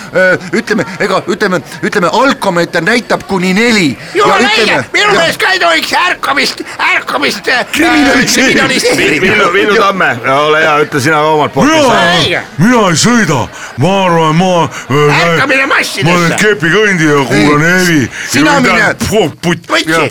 [0.57, 3.89] ütleme, ega ütleme, ütleme alkomeeter näitab kuni neli.
[4.17, 8.36] jumala õige, minu meelest ka ei tohiks ärkamist, ärkamist äh, kriminaliseerida.
[8.37, 11.71] Villu, Villu Tamme, ole hea, ütle sina ka omalt poolt.
[11.71, 13.39] õige, mina ei sõida,
[13.81, 16.37] ma arvan, ma äh, ärkamine ma olen massidesse.
[16.43, 18.11] kepikõndi ja kuulan hevi.
[18.29, 18.95] sina mine-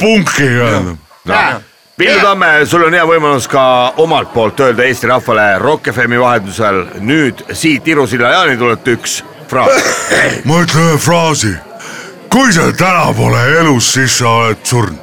[0.01, 0.49] punki
[1.27, 1.61] ka.
[1.99, 3.63] Villu Tamme, sul on hea võimalus ka
[3.97, 9.81] omalt poolt öelda Eesti rahvale Rock FM-i vahendusel nüüd siit Iru-Silla jaanitulelt üks fraas.
[10.45, 11.55] ma ütlen ühe fraasi.
[12.29, 14.99] kui sa täna pole elus, siis sa oled surnud.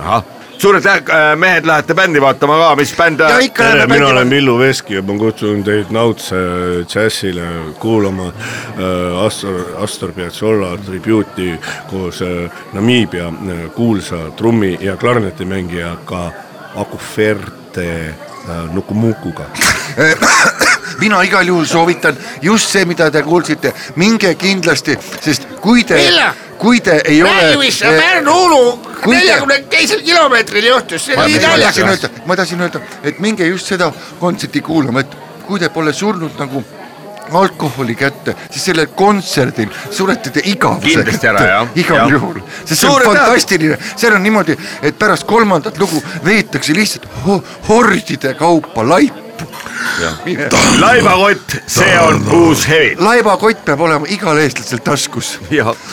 [0.00, 0.24] ahah,
[0.62, 1.02] suur aitäh,
[1.36, 3.20] mehed, lähete bändi vaatama ka, mis bänd?
[3.20, 4.30] ja ikka tere, mina olen.
[4.30, 6.38] Villu Veski ja ma kutsun teid Nautse
[6.86, 7.48] džässile
[7.82, 11.52] kuulama äh, Astor, Astor Piazzolla tribuuti
[11.90, 16.30] koos äh, Namiibia äh, kuulsa trummi- ja klarnetimängijaga
[16.76, 19.50] Akuferte äh, Nukumukuga.
[21.00, 26.00] mina igal juhul soovitan just see, mida te kuulsite, minge kindlasti, sest kui te
[26.62, 27.70] kui te ei ole.
[27.82, 28.60] Pärnu-Uulu
[29.06, 32.22] neljakümne teisel kilomeetril juhtus, see ma oli tahtsin naljakas.
[32.26, 36.62] ma tahtsin öelda, et minge just seda kontserti kuulama, et kui te pole surnud nagu
[37.32, 41.74] alkoholi kätte, siis sellel kontserdil surete te igavuse Kindlasti ära, jah.
[41.78, 47.08] igal juhul, sest see on fantastiline, seal on niimoodi, et pärast kolmandat lugu veetakse lihtsalt
[47.26, 49.31] ho hordide kaupa laipu.
[50.80, 52.96] laibakott, see on uus hevi.
[52.98, 55.34] laibakott peab olema igal eestlasel taskus.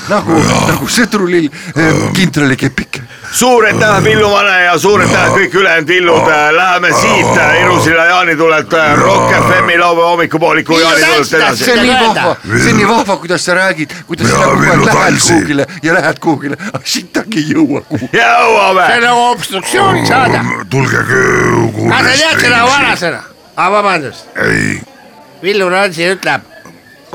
[0.09, 3.01] Nagu, nagu sõdrulill äh, kindralikepike.
[3.31, 8.73] suur aitäh, Villu Vane ja suur aitäh kõik ülejäänud Villud, läheme siit äh, Iru-Silla jaanitulelt
[8.73, 11.63] äh, Rock FM-i laupäeva hommikupooliku jaanitulelt edasi.
[11.63, 14.62] see on nii vahva, see on nii vahva, kuidas sa räägid, kuidas sa kogu aeg
[14.62, 18.12] Villu lähed kuhugile ja lähed kuhugile, aga sittagi ei jõua kuhugi.
[18.17, 18.88] jõuame!
[18.88, 20.45] See on nagu obstruktsiooni saada.
[20.69, 21.89] tulge köögu.
[21.89, 23.27] kas sa tead seda vanasõna?
[23.59, 24.79] aa, vabandust, ei,
[25.43, 26.41] Villu Ransi ütleb.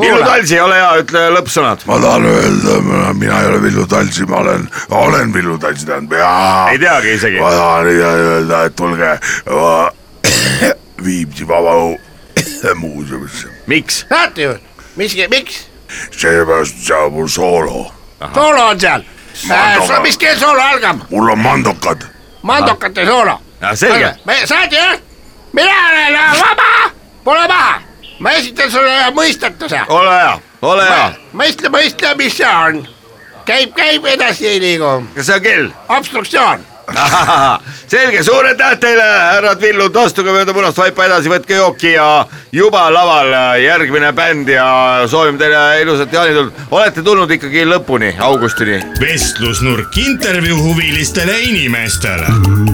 [0.01, 1.85] Villu Talsi, ole hea, ütle lõppsõnad.
[1.87, 2.79] ma tahan öelda,
[3.15, 6.31] mina ei ole Villu Talsi, ma olen, olen Villu Talsi tähendab ja.
[6.73, 7.39] ei teagi isegi.
[7.41, 9.13] ma tahan öelda, et tulge
[9.47, 9.93] va-
[11.05, 11.95] Viimsi Vabaõhu
[12.83, 14.03] muuseumisse, miks?
[14.09, 14.61] saatejuht,
[14.97, 15.63] mis, miks?
[16.11, 17.87] seepärast seal on mul soolo,
[18.35, 19.07] soolo on seal.
[19.49, 20.01] Mandoga.
[20.03, 21.07] mis kell soolo algab?
[21.11, 22.05] mul on mandokad.
[22.43, 23.39] mandokate soolo.
[23.75, 25.03] selge, saatejuht,
[25.53, 26.04] mina olen äh,
[27.25, 27.81] pole paha.
[28.19, 29.81] ma esitan sulle ühe mõistatuse.
[29.89, 31.09] ole hea, ole hea.
[31.33, 32.85] mõistle, mõistle, mis see on.
[33.47, 34.95] käib, käib, edasi ei liigu.
[35.17, 35.75] kas see on kell?
[35.89, 36.71] obstruktsioon.
[37.95, 42.85] selge, suur aitäh teile, härrad Villud, astuge mööda punast vaipa edasi, võtke jooki ja juba
[42.93, 43.33] laval
[43.63, 44.67] järgmine bänd ja
[45.09, 46.53] soovime teile ilusat jaanituld.
[46.71, 48.83] olete tulnud ikkagi lõpuni, augustini.
[49.01, 52.74] vestlusnurk intervjuu huvilistele inimestele.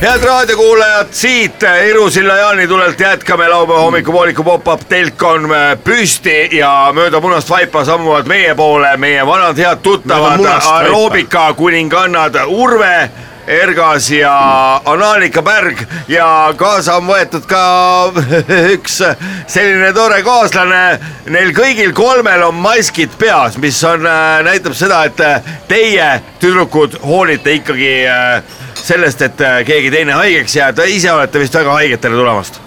[0.00, 7.20] head raadiokuulajad, siit Iru-Silla jaanitulelt jätkame laupäeva hommikupooliku pop-up telk on äh, püsti ja mööda
[7.20, 13.10] punast vaipa sammuvad meie poole meie vanad head tuttavad aeroobika kuningannad Urve
[13.46, 15.78] Ergas ja Anaalika Pärg
[16.08, 17.60] ja kaasa on võetud ka
[18.74, 18.98] üks
[19.46, 20.98] selline tore kaaslane.
[21.30, 24.02] Neil kõigil kolmel on maskid peas, mis on,
[24.46, 26.08] näitab seda, et äh, teie
[26.42, 31.78] tüdrukud hoolite ikkagi äh, sellest, et äh, keegi teine haigeks jääb, ise olete vist väga
[31.78, 32.60] haiged, tere tulemast.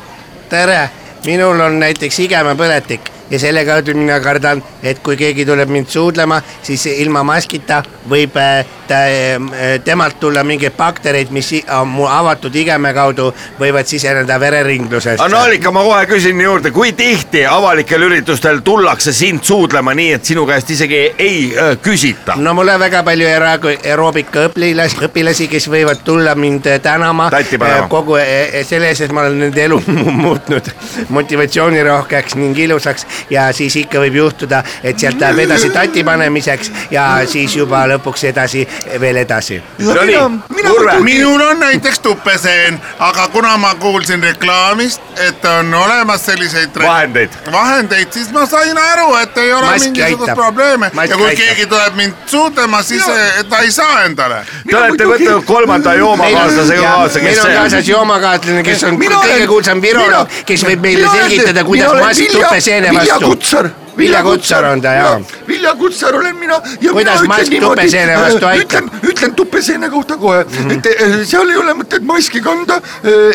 [0.50, 0.82] tere,
[1.28, 6.42] minul on näiteks igemepõletik ja selle kaudu mina kardan, et kui keegi tuleb mind suudlema,
[6.64, 12.56] siis ilma maskita võib äh, ta, äh, temalt tulla mingeid baktereid, mis on mu avatud
[12.56, 15.24] igeme kaudu võivad siseneda vereringlusesse.
[15.24, 20.46] Anaalika, ma kohe küsin juurde, kui tihti avalikel üritustel tullakse sind suudlema nii, et sinu
[20.50, 22.38] käest isegi ei äh, küsita?
[22.40, 27.80] no mul on väga palju era- aeroobika õpilasi, kes võivad tulla mind äh, tänama äh,
[27.90, 29.80] kogu äh, selle eest, et ma olen nende elu
[30.24, 30.70] muutnud
[31.10, 37.08] motivatsioonirohkeks ning ilusaks ja siis ikka võib juhtuda, et sealt läheb edasi tati panemiseks ja
[37.28, 38.68] siis juba lõpuks edasi
[39.00, 39.62] veel edasi.
[41.00, 47.30] Minul on näiteks tupeseen, aga kuna ma kuulsin reklaamist, et on olemas selliseid vahendeid.
[47.52, 51.46] vahendeid, siis ma sain aru, et ei ole Mask mingisugust probleeme Mask ja kui aitab.
[51.46, 54.42] keegi tuleb mind suutlema, siis eh, ta ei saa endale.
[54.70, 57.90] Te olete võtnud kolmanda joomakaaslase ka kaasa, kes meil on see kaasas on?
[57.92, 63.09] joomakaaslane, kes on kõige olen- kuulsam viroloog, kes võib meile selgitada, kuidas mask tupeseene Vilja
[63.18, 63.28] Vilja.
[63.28, 63.70] Kutsar.
[63.98, 65.22] Vilja Kutsar on ta, jaa.
[65.48, 66.62] Vilja Kutsar olen mina.
[66.92, 68.66] Kuidas mask tupeseene vastu aitab?
[68.66, 70.50] ütlen, ütlen tupeseene kohta kohe mm.
[70.50, 70.78] -hmm.
[70.78, 72.82] et eh, seal ei ole mõtet maski kanda,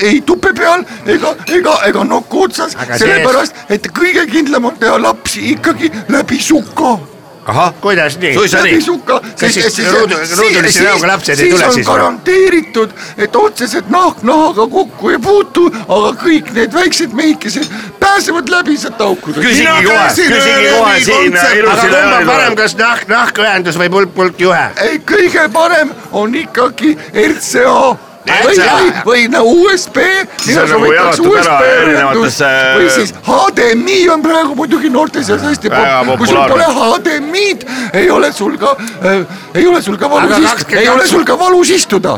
[0.02, 5.50] ei tupe peal ega, ega, ega nokku otsas, sellepärast, et kõige kindlam on teha lapsi
[5.56, 6.98] ikkagi läbi suka
[7.80, 8.35] kuidas nii?
[8.35, 8.80] suisa nii.
[8.80, 9.20] suka.
[9.40, 15.11] Kas siis ruudu- ruudulise näoga lapsed ei tule siis garanteeritud, et otseselt nahk nahaga kokku
[15.11, 17.68] ei puutu, aga kõik need väiksed mehikesed
[18.00, 19.46] pääsevad läbi sealt aukudest.
[19.46, 24.40] küsigi kohe, küsigi kohe siin aga ilusile on parem, kas nahk, nahkühendus või pulk, pulk
[24.40, 24.64] juhe?
[24.88, 29.98] ei, kõige parem on ikkagi RCA või, või, või no USB.
[30.64, 31.34] Nagu
[31.84, 36.64] erinevatesse- või siis HDMI on praegu muidugi noorte seas hästi Väga popp, kui sul pole
[36.64, 37.66] HDMI-d,
[38.00, 41.24] ei ole sul ka äh,, ei ole sul ka valus istuda, 22 ei ole sul
[41.24, 42.14] ka valus istuda.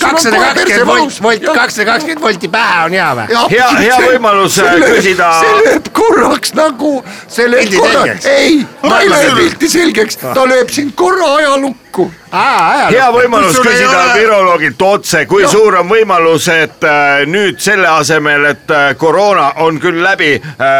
[0.00, 3.26] Kakssada kakskümmend volt valus., volt, kakssada kakskümmend volti pähe on hea või?
[3.50, 6.94] Hea- hea võimalus, äh, küsida- see lööb korraks nagu,
[7.28, 11.34] see lööb Pildi korra selgeks., ei, ta ei Maailma- pilti selgeks, ta lööb sind korra
[11.36, 12.10] ajalukku
[12.90, 18.44] hea võimalus küsida ole- viroloogilt otse, kui suur on võimalus, et äh, nüüd selle asemel,
[18.52, 20.36] et äh, koroona on küll läbi,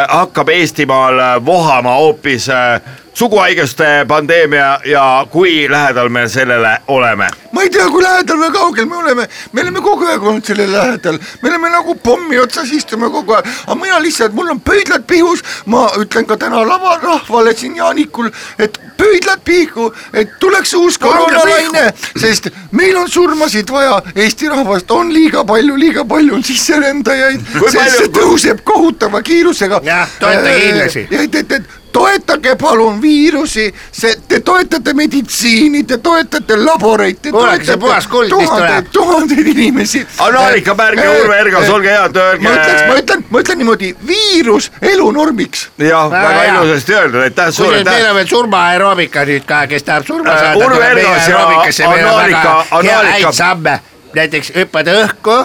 [0.09, 2.81] hakkab Eestimaal äh, vohama hoopis äh,
[3.15, 7.29] suguhaiguste pandeemia ja kui lähedal me sellele oleme?
[7.53, 10.69] ma ei tea, kui lähedal või kaugel me oleme, me oleme kogu aeg olnud selle
[10.73, 15.03] lähedal, me oleme nagu pommi otsas istume kogu aeg, aga mina lihtsalt, mul on pöidlad
[15.11, 21.89] pihus, ma ütlen ka täna lavarahvale siin Jaanikul, et pöidlad pihku, et tuleks uus koroonalaine,
[22.21, 27.77] sest meil on surmasid vaja, Eesti rahvast on liiga palju, liiga palju on sisserändajaid, sest
[27.77, 29.81] palju- see tõuseb kohutava kiirusega.
[29.85, 31.07] Jah, toetage hiinlasi.
[31.11, 37.31] ja et, et, et toetage palun viirusi, see, te toetate meditsiini, te toetate laboreid, te
[37.35, 40.03] Kuulake, see puhas kuld, tuhandeid tuhandeid inimesi.
[40.27, 43.03] Annalika Pärg ja Urve Ergas, olge head, ma ütleks, ma öelge.
[43.05, 45.69] ütlen, ma ütlen niimoodi, viirus elunormiks.
[45.79, 49.83] jah, Väga ilusasti öeldud, aitäh kui sulle, nüüd meil on veel surmaaeroobika nüüd ka, kes
[49.89, 53.81] tahab surma Äh, saada, Urve Ergas ja hea Annalika- häid samme.
[54.15, 55.37] näiteks hüppad õhku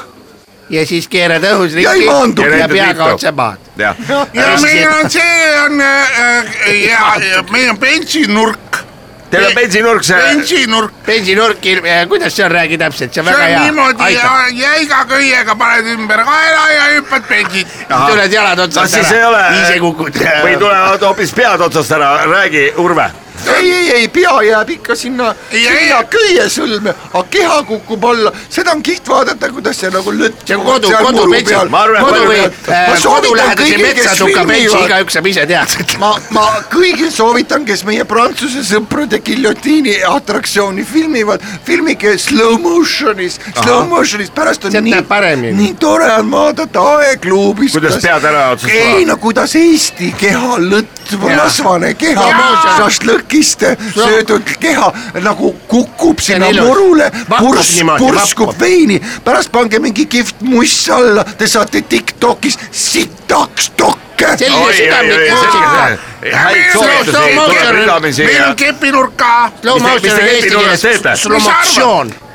[0.69, 3.57] ja siis keerad õhus Ja ei ringi ja Ja peaga otse maad.
[3.77, 3.95] jah,
[4.33, 8.79] ja meil on see on äh, ja, ja meil on bensinurk,
[9.29, 11.59] teil on bensinurk see, bensinurk, bensinurk,
[12.09, 13.65] kuidas see on, räägi täpselt, see on see väga on hea.
[13.65, 17.67] niimoodi ja jäiga köiega paned ümber kaela ja hüppad bensit.
[17.89, 20.17] tuled jalad otsast siis ei ole ise kukud.
[20.47, 23.11] või tulevad hoopis pead otsast ära, räägi, Urve
[23.47, 26.07] ei, ei, ei, pea jääb ikka sinna, sinna ei.
[26.09, 30.13] köiesõlme, aga keha kukub alla, seda on kihvt vaadata, kuidas see nagu
[30.55, 35.85] on kodu, kodubensin, Ma arvan, kodu või äh, kodulähedase metsatuka filmivad- igaüks saab ise teada.
[35.99, 43.85] ma, ma kõigil soovitan, kes meie Prantsuse sõprade giljotiini atraktsiooni filmivad, filmige slow motion'is, slow
[43.89, 45.01] motion'is, pärast on nii
[45.55, 47.75] nii tore on vaadata aegluubis.
[47.75, 52.29] Kuidas pead ära otsast ei no kuidas Eesti keha, lõtv, rasvane keha
[52.95, 54.91] Slow šašlõkist söödud keha
[55.23, 58.61] nagu kukub sinna murule, purs-, purskub vappub.
[58.61, 64.37] veini, pärast pange mingi kihvt muss alla, te saate Tiktokis sitaks tokke.
[64.37, 65.31] selline südamlik
[67.75, 71.09] ridamisi meil on kepinurk ka Mis te- kepinurgas teete?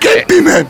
[0.01, 0.67] kepime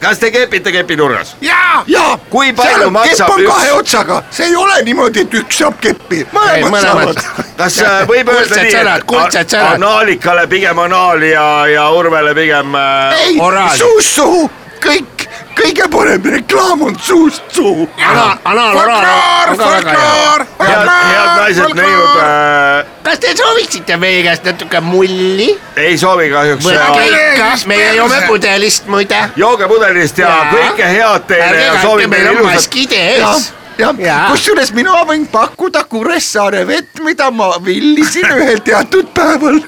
[0.00, 1.34] kas te kepite kepiturgas?
[1.40, 5.34] ja ja Kui palju maksab kepp on üks- kahe otsaga, see ei ole niimoodi, et
[5.42, 7.20] üks saab keppi, mõlemad saavad.
[7.56, 9.76] kas äh, võib öelda nii, sõnad, kuldsed et sõnad.
[9.80, 13.38] Analikale pigem anaali ja, ja Urvele pigem äh, ei
[13.76, 14.50] suust suhu,
[14.82, 15.11] kõik,
[15.56, 17.88] kõige parem reklaam on suust suhu.
[17.98, 24.80] anal, anal, oraal folkloor, folkloor, head, naised, neiud äh, kas te sooviksite meie käest natuke
[24.84, 25.48] mulli?
[25.76, 29.24] ei soovi kahjuks äh, meie joome pudelist muide.
[29.36, 30.52] jooge pudelist ja Jaa.
[30.52, 32.54] kõike head teile ärge ja on ilusat.
[32.54, 39.10] maskid ees., jah Jaa., kusjuures mina võin pakkuda Kuressaare vett, mida ma villisin ühel teatud
[39.16, 39.60] päeval.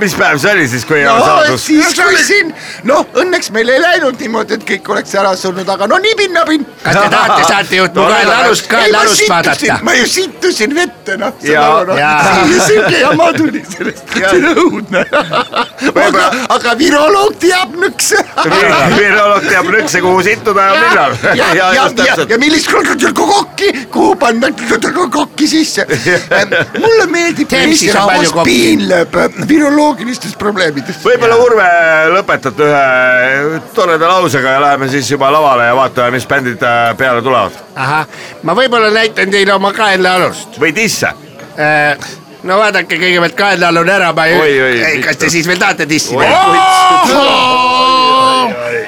[0.00, 1.62] mis päev see oli siis, kui ei no ole saadud?
[1.62, 2.52] siis, kui siin,
[2.88, 6.66] noh, õnneks meil ei läinud niimoodi, et kõik oleks ära surnud, aga no nibin-nabin.
[6.82, 9.78] kas te tahate saatejuht mu No, kaela no, alust, kaela alust vaadata?
[9.86, 11.32] ma ju sittusin vette, noh.
[11.44, 11.96] Jaa.
[11.98, 12.34] Jaa.
[12.68, 15.04] sihuke jama tuli sellest, see on õudne.
[16.04, 18.20] aga, aga viroloog teab nõkse.
[18.98, 21.18] viroloog teab nõkse, kuhu sittuda ja millal.
[21.24, 22.70] ja, ja, ja, ja, ja millist
[23.44, 24.48] kokki, kuhu panna
[25.18, 25.86] kokki sisse.
[26.84, 29.16] mulle meeldib, Eesti on rahvas piinleb
[29.48, 31.04] viroloogilistest probleemidest.
[31.04, 31.68] võib-olla Urve
[32.14, 37.22] lõpetate ühe toreda lausega ja läheme siis juba lavale ja vaatame, mis bändid äh, peale
[37.22, 38.06] tulevad ahah,
[38.42, 40.60] ma võib-olla näitan teile oma kaenlaalust.
[40.60, 41.10] või disse.
[42.42, 46.28] no vaadake kõigepealt kaenlaalune ära, ma Oi, oi, ei, kas te siis veel tahate dissida?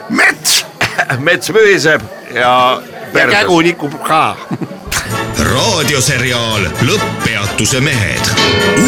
[0.09, 0.61] mets,
[1.29, 2.53] mets mühiseb ja
[3.19, 4.37] ja kägu nikub ka.
[5.39, 8.31] raadioseriaal Lõpppeatuse mehed.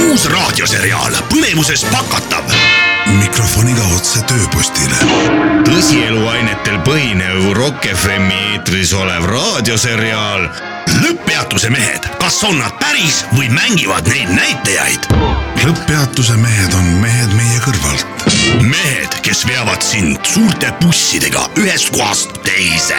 [0.01, 2.45] uus raadioseriaal põnevuses pakatav.
[3.19, 4.99] mikrofoniga otse tööpostile.
[5.65, 10.49] tõsieluainetel põhinev Rock FM-i eetris olev raadioseriaal
[11.03, 15.09] lõpppeatuse mehed, kas on nad päris või mängivad neid näitajaid?
[15.65, 18.27] lõpppeatuse mehed on mehed meie kõrvalt.
[18.63, 22.99] mehed, kes veavad sind suurte bussidega ühest kohast teise.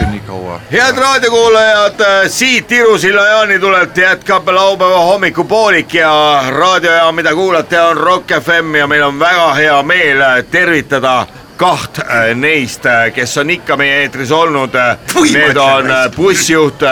[0.00, 0.60] on nii kaua.
[0.72, 8.74] head raadiokuulajad, siit Iru-Silla jaanitulelt jätkab laupäeva hommikupoolik ja raadiojaam, mida kuulate, on Rock FM
[8.74, 11.26] ja meil on väga hea meel tervitada
[11.56, 14.74] kaht äh, neist, kes on ikka meie eetris olnud.
[15.32, 16.82] Need on äh, bussijuht,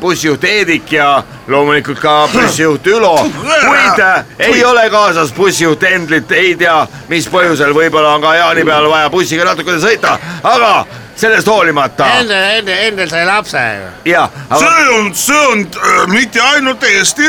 [0.00, 3.14] bussijuht Eedik ja loomulikult ka bussijuht Ülo,
[3.44, 8.90] kuid äh, ei ole kaasas bussijuht Endlit, ei tea, mis põhjusel, võib-olla on ka jaanipäeval
[8.90, 10.74] vaja bussiga natukene sõita, aga
[11.22, 13.90] sellest hoolimata Endel, Endel, Endel sai lapse ju.
[14.12, 17.28] ja, aga see on, see on äh, mitte ainult Eesti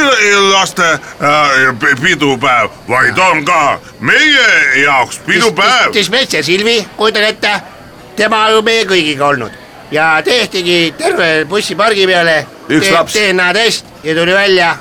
[0.51, 4.47] laste äh, pidupäev, vaid on ka meie
[4.83, 5.93] jaoks pidupäev.
[5.93, 7.59] dispetšer Silvi, kujutan ette,
[8.15, 9.61] tema on ju meie kõigiga olnud
[9.93, 12.39] ja tehtigi terve bussipargi peale
[12.71, 13.13] Üks laps.
[13.13, 14.75] DNA test ja tuli välja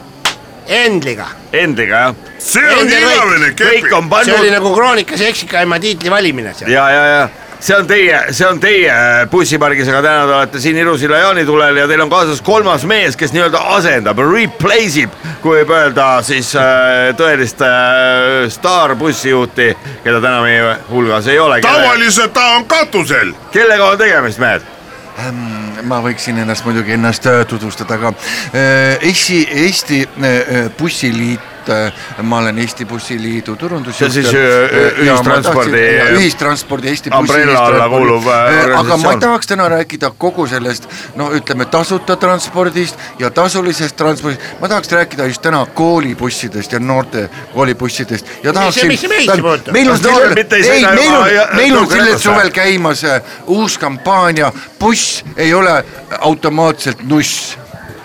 [0.68, 1.26] Endliga.
[1.52, 2.14] Endliga jah.
[2.38, 3.94] see on igavene kõik kepi.
[3.94, 6.70] on see oli pannud nagu kroonikas eksikaima tiitli valimine seal.
[6.70, 7.28] ja, ja, ja
[7.62, 8.94] see on teie, see on teie
[9.30, 13.34] bussipargis, aga täna te olete siin Iru-Silla jaanitulel ja teil on kaasas kolmas mees, kes
[13.34, 20.76] nii-öelda asendab, replace ib, kui võib öelda siis äh, tõelist äh, staarbussijuhti, keda täna meie
[20.90, 21.60] hulgas ei ole.
[21.62, 23.34] tavaliselt ta on katusel.
[23.54, 24.70] kellega on tegemist, mehed?
[25.86, 30.70] ma võiksin ennast muidugi ennast äh, tutvustada, aga äh, Eesti, Eesti äh,
[31.68, 34.12] Bussiliit, ma olen Eesti Bussiliidu turundusjuht.
[34.12, 39.20] See on siis, äh, ühistranspordi- ühistranspordi Eesti Umbrella alla kuuluv, äh, aga ma organisatsioon.
[39.20, 45.26] tahaks täna rääkida kogu sellest, no ütleme tasuta transpordist ja tasulisest transpordist, ma tahaks rääkida
[45.26, 48.88] just täna koolibussidest ja noorte koolibussidest ja tahaksin.
[48.88, 49.72] mis meid puudutab?
[49.72, 53.22] meil on Kas noored selle, mitte ei meil on meil on sellel suvel käimas äh,
[53.46, 55.84] uus kampaania, buss ei ole
[56.18, 57.58] automaatselt nuss.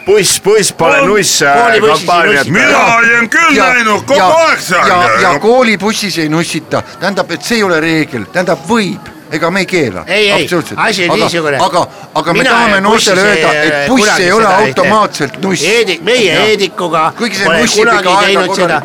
[0.07, 2.47] buss, buss pole nuss äh, kampaaniat.
[2.47, 7.59] mina olen küll näinud kogu aeg seal ja, ja koolibussis ei nussita, tähendab, et see
[7.59, 10.05] ei ole reegel, tähendab, võib, ega me ei keela.
[10.07, 11.59] ei, ei, asi on niisugune.
[11.65, 11.83] aga,
[12.21, 15.67] aga me tahame noortele öelda, et buss ei ole automaatselt nuss.
[15.73, 18.81] Eedik, meie Eedikuga kuigi see nussib kunagi teinud seda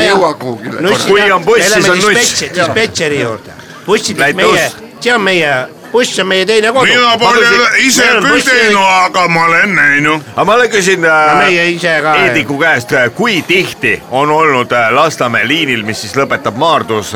[0.00, 0.96] ei jõua kuhugile.
[1.06, 2.42] Kui on buss, siis on nuss.
[2.56, 4.66] dispetšeri juurde, bussid, meie
[5.06, 5.50] see on meie,
[5.96, 6.92] buss on meie teine kodu.
[6.92, 7.50] mina pole
[7.84, 10.32] ise küll teinud, aga ma olen näinud.
[10.34, 12.16] aga ma küsin no äh, meie ise ka.
[12.26, 17.14] Eediku käest, kui tihti on olnud äh, Lasnamäe liinil, mis siis lõpetab Maardus,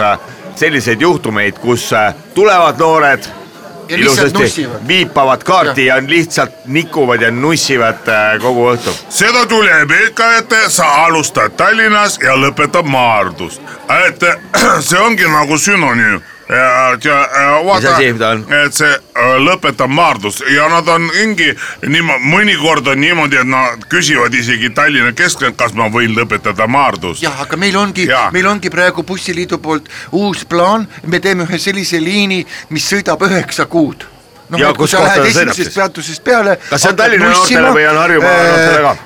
[0.60, 3.28] selliseid juhtumeid, kus äh, tulevad noored
[3.90, 4.88] Ja lihtsalt ilusasti nussivad.
[4.88, 5.96] viipavad kaarti ja.
[5.96, 8.92] ja lihtsalt nikuvad ja nussivad äh, kogu õhtu.
[9.08, 13.60] seda tuleb ikka ette, sa alustad Tallinnas ja lõpetad Maardus.
[14.06, 14.22] et
[14.88, 16.22] see ongi nagu sünonüüm.
[16.50, 17.96] ja, ja ja vaata
[18.64, 21.50] et see äh, lõpetab Maardus ja nad on mingi
[21.86, 27.22] niimoodi, mõnikord on niimoodi, et nad küsivad isegi Tallinna keskel, kas ma võin lõpetada Maardus.
[27.22, 32.00] jah, aga meil ongi meil ongi praegu bussiliidu poolt uus plaan, me teeme ühe sellise
[32.02, 34.06] liini, mis sõidab üheksa kuud.
[34.50, 35.74] noh Ja, kui kus sa kohta lähed ta sõidab esimesest siis?
[35.76, 36.56] peatusest peale.
[36.70, 38.96] Kas see on Tallinna noortele või on Harjumaa noortele ka?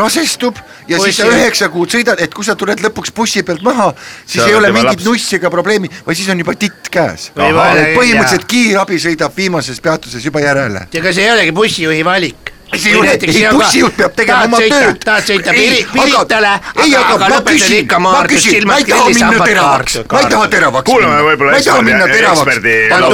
[0.00, 3.62] rasestub ja siis sa Bussi- üheksa kuud sõidad, et kui sa tuled lõpuks bussi pealt
[3.62, 3.92] maha,
[4.26, 5.04] siis Sa ei ole mingit laps.
[5.04, 7.30] nussi ega probleemi, vaid siis on juba titt käes.
[7.36, 10.86] Põhimõtteliselt kiirabi sõidab viimases peatuses juba järele.
[10.92, 12.52] ega see ei olegi bussijuhi valik.
[12.74, 14.98] see ei ole, ei bussijuht peab tegema oma tööd.
[15.04, 18.84] tahad sõita Piri- Piritale, ei, aga ma lõpetad ikka ma Maardus küsin, ma silmad ei
[18.94, 23.06] taha minna teravaks, ma ei taha teravaks minna, võib-olla ma ei taha minna teravaks, aga,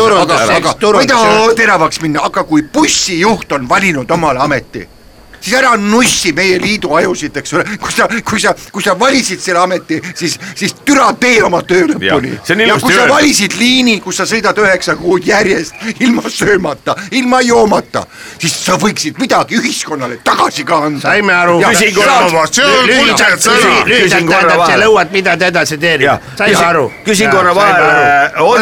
[0.56, 4.86] aga, aga ma ei taha teravaks minna, aga kui bussijuht on valinud omale ameti
[5.40, 9.40] siis ära nussi meie liidu ajusid, eks ole, kui sa, kui sa, kui sa valisid
[9.42, 12.34] selle ameti, siis, siis türa tee oma töö lõpuni.
[12.66, 18.04] ja kui sa valisid liini, kus sa sõidad üheksa kuud järjest ilma söömata, ilma joomata,
[18.38, 21.02] siis sa võiksid midagi ühiskonnale tagasi ka anda.
[21.08, 21.60] saime aru.
[21.60, 21.94] Küsin
[24.28, 24.84] korra- vahele.
[24.84, 26.86] lõuad, mida ta edasi teeb jah, saime aru.
[27.04, 28.60] küsin korra vahele, on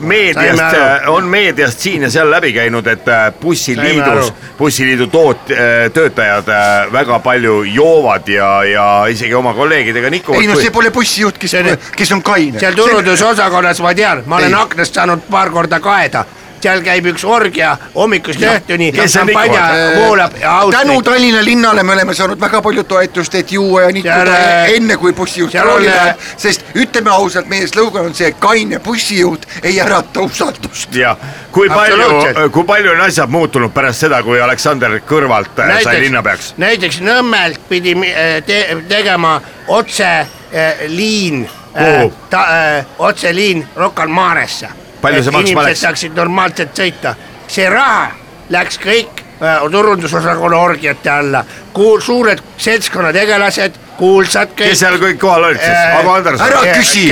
[0.00, 5.52] meediast on meediast siin ja seal läbi käinud, et äh, bussiliidus bussiliidu toot-,
[5.90, 10.40] töötajad äh, väga palju joovad ja, ja isegi oma kolleegidega nikuvad.
[10.40, 11.56] ei no see pole bussijuht, kes,
[11.96, 12.60] kes on kaine.
[12.60, 14.60] seal turundusosakonnas ma tean, ma olen Ei.
[14.60, 16.24] aknast saanud paar korda kaeda,
[16.62, 19.96] seal käib üks orgia hommikust õhtuni, šampanja nikuvad?
[20.02, 21.04] voolab ja tänu ausalt.
[21.08, 24.96] Tallinna linnale me oleme saanud väga palju toetust, et juua ja nikuda Seal, äh, enne
[25.00, 29.80] kui bussijuht rooli äh, läheb, sest ütleme ausalt, meie slogan on see, kaine bussijuht ei
[29.80, 30.94] ärata usaldust.
[30.94, 31.16] ja
[31.52, 36.00] kui palju Absoluutselt., kui palju on asjad muutunud pärast seda, kui Aleksander Kõrvalt äh, sai
[36.04, 36.54] linnapeaks?
[36.60, 39.38] näiteks Nõmmelt pidi äh, te, tegema
[39.68, 42.12] otseliin Kuhu?
[42.30, 42.44] ta,
[42.78, 44.68] äh, otseliin Rocca al Maresse.
[45.02, 45.82] Palju see maksma läks?
[45.84, 47.14] saaksid normaalselt sõita,
[47.48, 48.10] see raha
[48.54, 51.44] läks kõik äh, turundusosakonna orgiate alla,
[51.76, 54.72] kuul-, suured seltskonnategelased, kuulsad kõik.
[54.72, 55.76] kes seal kõik kohal olid siis?
[55.76, 57.06] Äh, Ago Anderson, ära küsi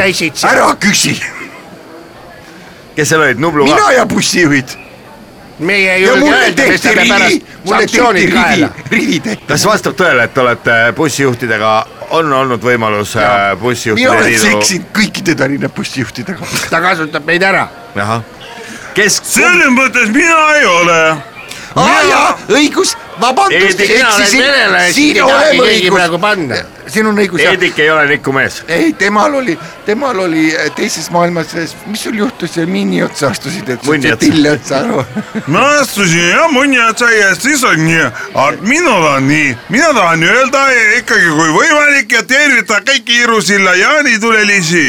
[0.51, 1.15] ära küsi,
[2.97, 3.95] kes seal olid, Nublu mina ka?
[4.01, 4.77] ja bussijuhid.
[5.59, 8.71] Meie ei julge öelda, selle rivi pärast, sanktsioonid kaela.,
[9.49, 11.73] kas vastab tõele, et olete bussijuhtidega,
[12.17, 16.51] on olnud võimalus äh, mina bussijuhtide olen liidu, seksinud kõikide Tallinna bussijuhtidega.
[16.71, 17.67] ta kasutab meid ära.
[17.97, 18.23] ahah,
[18.95, 21.01] kes, selles mõttes mina ei ole.
[21.77, 27.43] aa jaa, õigus, vabandust, eksisin siin ei keegi õigus siin on õigus.
[27.43, 28.63] Heidik ei ole nikumees.
[28.69, 33.85] ei, temal oli, temal oli äh, teises maailmasõjas, mis sul juhtus miini otsa astusid, et
[33.87, 34.21] Munni otsa.
[34.25, 35.05] tilli otsa aru.
[35.55, 38.05] ma astusin jah mõni otsa ja siis on nii,
[38.35, 40.67] aga minul on nii, mina tahan öelda
[41.01, 44.87] ikkagi, kui võimalik ja tervita kõiki Irusilla jaanitulelisi.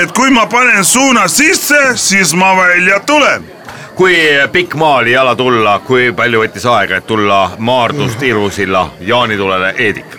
[0.00, 3.57] et kui ma panen suuna sisse, siis ma välja tulen.
[3.98, 4.14] Kui
[4.52, 10.14] pikk maa oli jala tulla, kui palju võttis aega, et tulla Maardust Irusilla Jaanitulele, Heidik?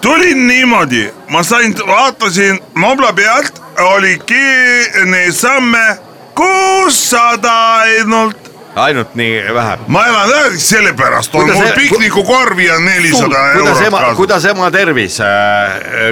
[0.00, 1.02] tulin niimoodi,
[1.34, 3.60] ma sain, vaatasin Mobla pealt,
[3.92, 4.42] oligi
[5.10, 5.82] neid samme
[6.34, 8.36] kuussada ainult.
[8.76, 9.76] ainult nii vähe.
[9.88, 14.16] ma elan ära, sellepärast on Kuidas mul see- piknikukorv ja nelisada kuidas eurot ema, kaasas.
[14.16, 15.18] kuidas ema tervis,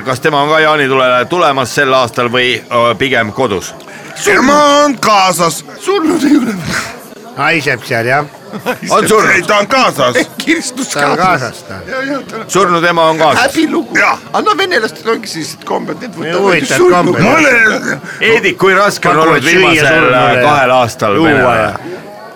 [0.05, 3.75] kas tema on ka jaanitulele tulemas sel aastal või öö, pigem kodus?
[4.27, 5.65] Ema on kaasas.
[5.81, 6.55] surnud ei ole.
[7.37, 8.27] haiseb seal jah,
[8.91, 10.17] on ei, surnud, ta on kaasas.
[10.45, 11.81] kirstus ta on kaasas ta.
[12.49, 13.43] surnud ema on kaasas.
[13.43, 13.99] häbilugu.
[13.99, 14.19] Jah.
[14.33, 17.23] aga no venelastel ongi sellised kombed, need võtavad huvitavad surnud kombed.
[17.23, 20.11] mulle Heidik, kui raske on olnud viimasel
[20.43, 21.79] kahel aastal Venemaal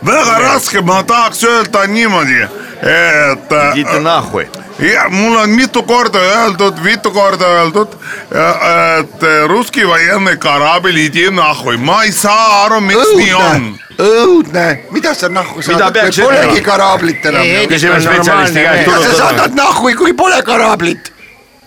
[0.06, 2.44] väga raske, ma tahaks öelda niimoodi,
[2.82, 3.52] et.
[3.52, 4.40] Äh, Idite nahhu.
[4.78, 7.88] ja mul on mitu korda öeldud, mitu korda öeldud,
[8.32, 13.34] äh, et äh, russki vajennõi karabel idi nahhu, ma ei saa aru, miks õudne, nii
[13.34, 13.68] on.
[13.98, 17.52] õudne, mida sa nahhu saadad, kui polegi karablit enam.
[17.74, 18.90] küsime spetsialisti käest.
[19.10, 21.12] sa saadad nahhu, kui pole karablit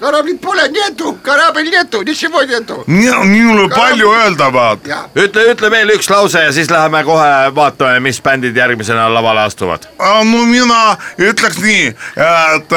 [0.01, 2.83] karaablit pole, netu, karaabel netu, niisama netu.
[2.87, 4.87] minul on palju öelda, vaat.
[5.15, 9.85] ütle, ütle veel üks lause ja siis läheme kohe vaatame, mis bändid järgmisena lavale astuvad.
[9.99, 11.87] no mina ütleks nii,
[12.27, 12.73] et,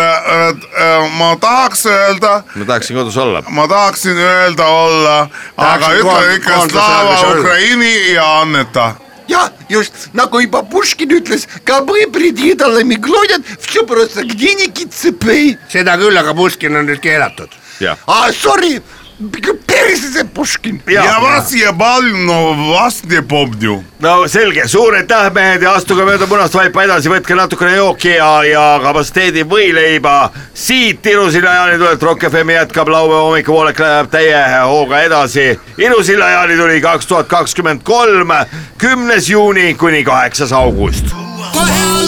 [0.49, 0.69] et
[1.19, 3.43] ma tahaks öelda, ma tahaksin kodus olla.
[3.49, 5.17] ma tahaksin öelda olla,
[5.57, 7.17] aga ütle ikka Slava.
[7.39, 8.93] Ukraini ja anneta
[9.28, 15.58] jah , just nagu juba Puškin ütles , кабы предъедалами глодят , все просто где-нибудь цепей .
[15.72, 17.50] seda küll , aga Puškin on nüüd keelatud .
[17.80, 18.82] jah , aa , sorry ,
[19.67, 20.83] perisse Puškin.
[20.87, 23.83] ja Vassiljev Baljunov vastne pomnju.
[23.99, 28.45] no selge, suur aitäh, mehed ja astuge mööda punast vaipa edasi, võtke natukene jooki ja,
[28.45, 30.31] ja kapasiteedi võileiba.
[30.55, 35.59] siit ilusilla jaanitulelt Rock FM jätkab laupäeva hommikupoolek läheb täie hooga edasi.
[35.79, 38.33] ilusilla jaanituli kaks tuhat kakskümmend kolm,
[38.79, 41.07] kümnes juuni kuni kaheksas august.
[41.53, 42.04] kohe algab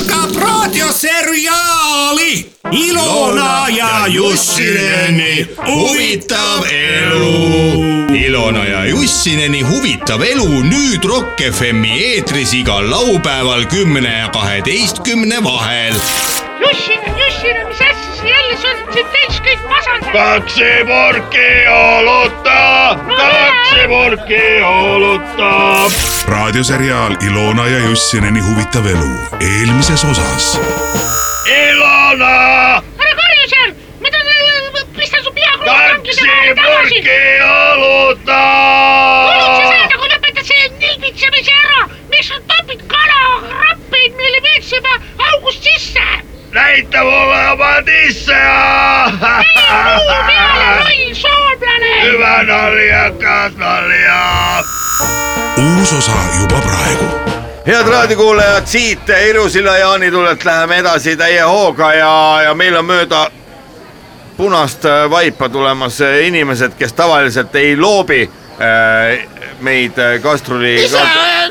[0.66, 8.16] raadioseriaali Ilona ja Jussineni huvitav elu.
[8.26, 15.94] Ilona ja Jussineni huvitav elu nüüd Rock FM-i eetris igal laupäeval kümne ja kaheteistkümne vahel.
[16.60, 20.12] Jussin, Jussin, mis asja jälle, sa oled siin täis kõik masendanud.
[20.12, 22.60] kaksi purki olutta,
[23.16, 25.50] kaksi purki olutta.
[26.28, 30.60] raadioseriaal Ilona ja Jussineni huvitav elu eelmises osas.
[31.56, 32.34] Ilona,
[32.98, 34.18] ära karju seal, mida,
[34.96, 36.30] pistan su pea kaksi
[36.62, 37.20] purki
[37.50, 38.40] olutta.
[39.26, 44.98] kuulud sa seda, kui lõpetad selle nilbitsemise ära, miks sa topid kalakrappeid meile veetsema
[45.30, 46.06] august sisse?
[46.57, 48.36] Näita mulle oma tisse.
[49.12, 51.92] muu peale, loll soomlane.
[52.02, 54.20] hüva naljakas nalja.
[55.57, 57.04] uus osa juba praegu
[57.66, 63.26] head raadiokuulajad, siit Ilusilla jaanitulelt läheme edasi täie hooga ja, ja meil on mööda
[64.36, 69.28] punast äh, vaipa tulemas äh, inimesed, kes tavaliselt ei loobi äh,
[69.64, 71.02] meid äh, gastroli mis sa,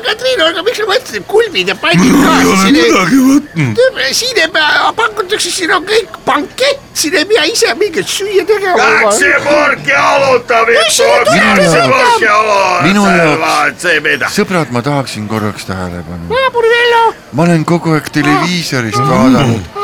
[0.06, 3.80] Katriin, aga miks sa mõtlesid kulbid ja pandid ei ole siin ei, midagi võtnud.
[4.16, 9.12] siin ei pea, pakutakse, siin on kõik bankett, siin ei pea ise mingit süüa tegema.
[9.16, 11.32] see pork jalutab, pork
[12.86, 17.02] Minu jalutab sõbrad, ma tahaksin korraks tähele panna.
[17.32, 19.74] ma olen kogu aeg televiisorist vaadanud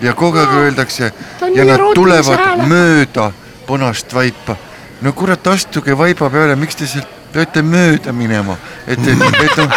[0.00, 1.12] ja kogu aeg öeldakse
[1.54, 3.30] ja nad tulevad mööda
[3.66, 4.56] punast vaipa.
[5.02, 8.56] no kurat, astuge vaiba peale, miks te sealt peate mööda minema,
[8.86, 9.70] et, et, et, et.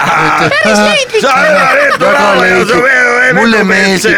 [3.35, 4.17] mulle meeldib,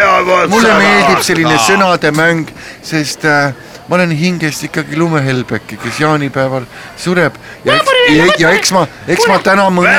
[0.54, 2.50] mulle meeldib selline sõnade mäng,
[2.86, 3.54] sest äh,
[3.88, 6.64] ma olen hingest ikkagi lumehelbeki, kes jaanipäeval
[6.98, 7.36] sureb.
[7.66, 9.94] Ja eks, ja, ja eks ma, eks ma täna mõne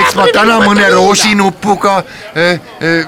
[0.00, 3.06] eks ma täna mõne roosinupuga äh, äh,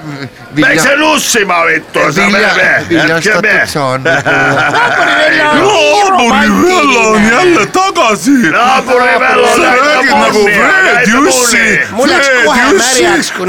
[0.53, 4.01] miks vilja see, nussima vittu, sa pead, viljastatud saan.
[4.03, 4.67] Võib-olla.
[4.73, 5.77] naabri Vello,
[6.09, 8.37] naaburi Vello on jälle tagasi.
[8.51, 11.79] naaburi Vello sa räägid nagu Fred Jussi.
[11.91, 13.45] Mul läks kohe märjaks, kui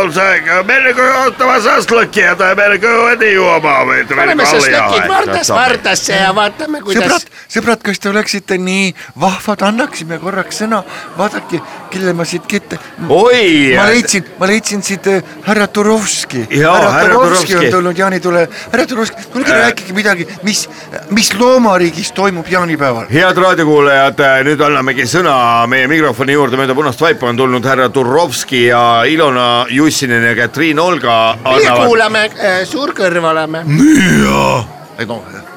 [0.00, 4.04] on, mida, me nagu ootame šašlõkki ja me nagu ei juoma või?
[4.08, 10.18] paneme šašlõkid Vardast Vardasse ja vaatame, kuidas sõbrad, sõbrad, kas te oleksite nii vahvad, annaksime
[10.18, 10.82] korraks sõna,
[11.18, 12.78] vaadake, kelle ma siit kitte-.
[13.08, 16.46] oi, ma leidsin, ma leidsin siit äh, härra Turovski.
[16.56, 17.56] Härra Turovski.
[17.56, 19.58] on tulnud jaanitule, härra Turovski, kuulge Äh.
[19.60, 20.68] rääkige midagi, mis,
[21.10, 23.06] mis loomariigis toimub jaanipäeval?
[23.12, 25.34] head raadiokuulajad, nüüd annamegi sõna
[25.70, 30.80] meie mikrofoni juurde mööda punast vaipa on tulnud härra Turovski ja Ilona Jussinen ja Katriin
[30.80, 31.86] Olga meie annavad.
[31.86, 32.26] kuulame,
[32.64, 33.64] suur kõrv oleme.
[34.98, 35.49] ei no,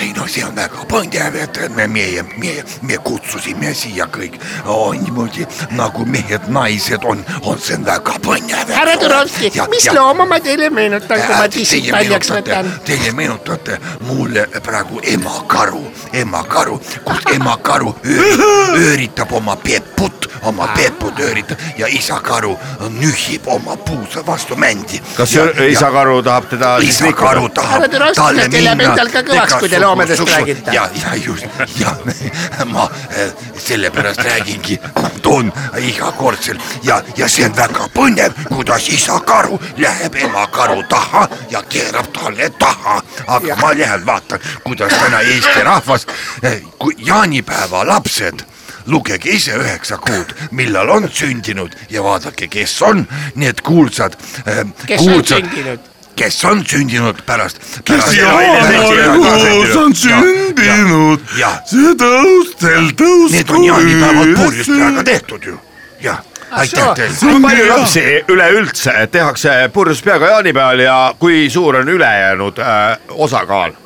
[0.00, 4.92] ei no see on väga põnev, et me, meie, meie, me kutsusime siia kõik oh,
[4.94, 5.46] niimoodi
[5.78, 8.72] nagu mehed-naised on, on see väga põnev.
[8.74, 12.70] härra Turovski, mis looma ma teile meenutan, kui ma tissid paljaks võtan?
[12.86, 15.82] Teie meenutate mulle praegu emakaru,
[16.22, 22.54] emakaru, kus emakaru öö- ööritab oma peput, oma peput ööritab ja isakaru
[23.00, 25.02] nühib oma puusa vastu mändi.
[25.16, 25.34] kas
[25.68, 27.16] isa karu tahab teda nikkuda?
[27.28, 30.70] Härra tahab talle kas teil läheb minna endal ka kõvaks, kui te igasugust- räägite?
[30.72, 31.46] ja, ja just,
[31.80, 31.96] ja
[32.64, 34.80] ma äh, sellepärast räägingi,
[35.22, 41.28] toon igakordselt ja, ja see on väga põnev, kuidas isa karu läheb ema karu taha
[41.50, 43.00] ja keerab talle taha.
[43.26, 46.06] aga ma lähen vaatan, kuidas täna Eesti rahvas,
[46.78, 48.44] kui jaanipäeva lapsed
[48.86, 54.16] lugege ise üheksa kuud, millal on sündinud ja vaadake, kes on need kuulsad.
[54.86, 55.80] kes on sündinud?
[56.18, 57.58] Kes on sündinud pärast.
[57.84, 63.34] kes jaanuarikuus on sündinud, jah, see tõustel tõusku.
[63.36, 65.58] need on jaanipäevad purjuspeaga tehtud ju,
[66.02, 67.40] jah, aitäh teile.
[67.42, 73.76] palju lapsi üleüldse tehakse purjus peaga jaanipäeval ja kui suur on ülejäänud äh, osakaal?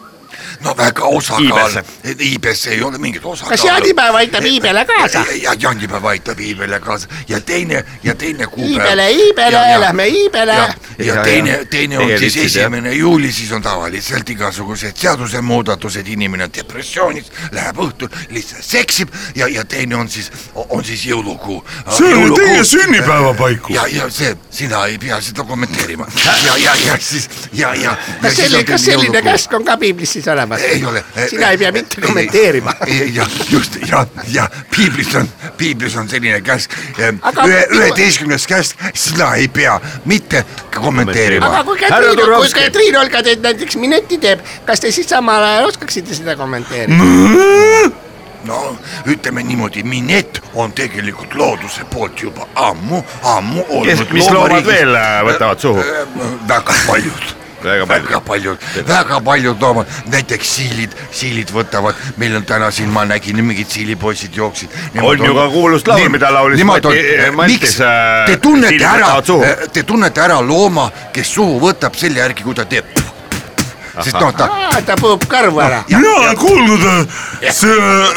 [0.64, 1.82] no väga osakaal
[2.20, 3.50] iibesse ei ole mingit osakaalu.
[3.50, 5.24] kas jaanipäev aitab iibele kaasa?
[5.42, 8.70] ja jaanipäev aitab iibele kaasa ja teine ja teine kuupäev.
[8.70, 10.56] iibele, iibele, lähme iibele.
[10.98, 16.44] Ja, ja teine ja., teine on siis esimene juuli, siis on tavaliselt igasugused seadusemuudatused, inimene
[16.44, 21.64] on depressioonis, läheb õhtul lihtsalt seksib ja, ja teine on siis, on siis jõulukuu.
[21.90, 23.74] see on ju teie sünnipäeva paiku.
[23.74, 27.96] ja, ja see, sina ei pea seda kommenteerima ja, ja, ja siis ja, ja.
[28.22, 30.60] kas selline, kas selline käsk on ka piiblis siis olemas?
[30.60, 31.04] ei ole.
[31.30, 32.74] sina ei pea mitte kommenteerima.
[33.12, 36.74] jah, just ja, ja piiblis on, piiblis on selline käsk,
[37.72, 40.44] üheteistkümnes käsk, sina ei pea mitte
[40.84, 42.60] kommenteerima aga kui Härra Katriin, kui Turovski.
[42.60, 46.98] Katriin Olga teid näiteks minuti teeb, kas te siis samal ajal oskaksite seda kommenteerida?
[48.44, 48.62] no
[49.06, 53.02] ütleme niimoodi, minett on tegelikult looduse poolt juba ammu,
[53.36, 55.86] ammu kes olnud, mis loomad veel äh, võtavad suhu?
[56.50, 58.08] väga paljud Väga paljud.
[58.08, 58.58] väga paljud,
[58.88, 64.36] väga paljud loomad, näiteks siilid, siilid võtavad, meil on täna siin, ma nägin mingid siilipoisid
[64.36, 64.70] jooksid.
[65.02, 69.44] On ju ka kuulus laul, mida laulis Mati- Mattis, miks äh, te tunnete ära suhu.,
[69.72, 72.84] te tunnete ära looma, kes suhu võtab selle järgi, kui ta teeb.
[73.92, 74.46] sest noh, ta
[74.86, 75.82] ta põõb kõrvu ära.
[75.88, 77.08] mina olen kuulnud
[77.52, 77.74] see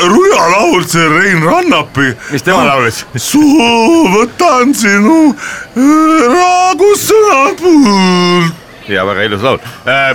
[0.08, 2.14] Ruja laul, see Rein Rannapi.
[2.32, 3.04] mis tema laulis?
[3.16, 5.36] suu võtan sinu
[5.76, 8.65] raagust sõna poolt.
[8.88, 9.60] Ja väga ilus laul.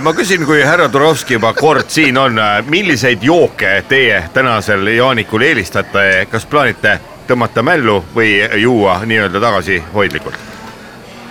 [0.01, 6.27] ma küsin, kui härra Turovski juba kord siin on, milliseid jooke teie tänasel jaanikul eelistate,
[6.31, 10.51] kas plaanite tõmmata mällu või juua nii-öelda tagasihoidlikult?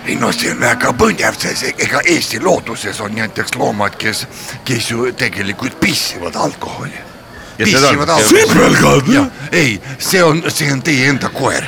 [0.05, 4.25] ei no see on väga põnev, see, ega Eesti looduses on näiteks loomad, kes,
[4.65, 6.97] kes ju tegelikult pissivad alkoholi.
[7.59, 11.63] Ja seda on- pissivad jah, ei, see on, see on teie enda koer.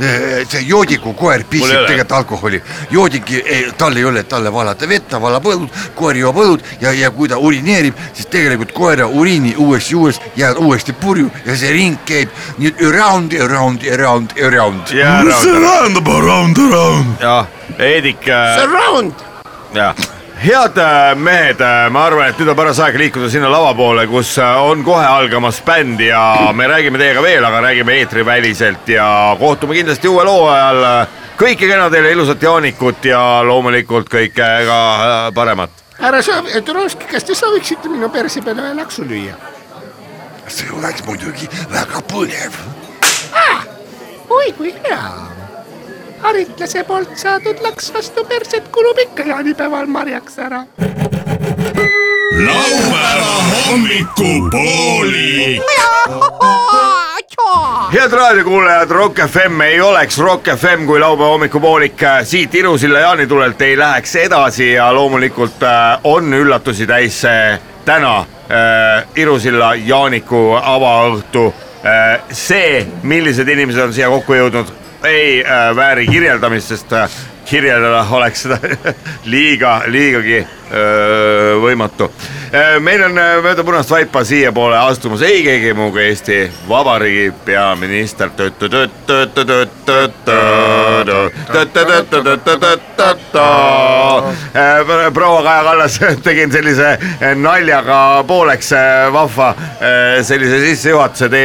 [0.50, 2.62] see joodiku koer pissib tegelikult alkoholi.
[2.90, 3.32] joodik,
[3.78, 7.28] tal ei ole, talle valada vett, ta valab õlut, koer joob õlut ja, ja kui
[7.28, 12.30] ta urineerib, siis tegelikult koera uriini uuesti juues jääb uuesti purju ja see ring käib
[12.58, 14.94] nüüd around, around, around, around.
[14.94, 17.20] mis see tähendab around, around?
[17.20, 17.46] jah,
[17.78, 18.24] Heidik.
[18.60, 19.26] Surround.
[19.74, 19.94] jah,
[20.40, 21.60] head äh, mehed,
[21.92, 25.04] ma arvan, et nüüd on paras aeg liikuda sinna lava poole, kus äh, on kohe
[25.04, 30.84] algamas bänd ja me räägime teiega veel, aga räägime eetriväliselt ja kohtume kindlasti uuel hooajal.
[31.40, 35.84] kõike kena teile, ilusat jaanikut ja loomulikult kõike ka äh, paremat.
[36.00, 36.22] härra
[36.64, 39.36] Turovski, kas te sooviksite minu perse peale ühe laksu lüüa?
[40.50, 42.56] see oleks muidugi väga põnev.
[44.30, 45.39] oi kui hea.
[46.22, 50.64] Haritlase poolt saadud laks vastu perset kulub ikka jaanipäeval marjaks ära.
[52.46, 53.32] laupäeva
[53.66, 55.60] hommikupooli.
[57.92, 63.62] head raadiokuulajad, Rock FM ei oleks Rock FM, kui laupäeva hommikupoolik äh, siit Irusilla jaanitulelt
[63.62, 68.26] ei läheks edasi ja loomulikult äh, on üllatusi täis see täna äh,
[69.16, 71.54] Irusilla jaaniku avaõhtu
[71.84, 72.20] äh,.
[72.32, 77.10] see, millised inimesed on siia kokku jõudnud, ei äh, vääri kirjeldamist, sest äh,
[77.44, 78.58] kirjeldada oleks seda
[79.32, 80.46] liiga, liigagi
[81.62, 82.10] võimatu.
[82.80, 88.30] meil on öö, mööda punast vaipa siiapoole astumas ei keegi muu kui Eesti Vabariigi peaminister.
[95.14, 96.98] proua Kaja Kallas, tegin sellise
[97.34, 98.70] naljaga pooleks
[99.12, 99.54] vahva
[100.22, 101.42] sellise sissejuhatuse, te,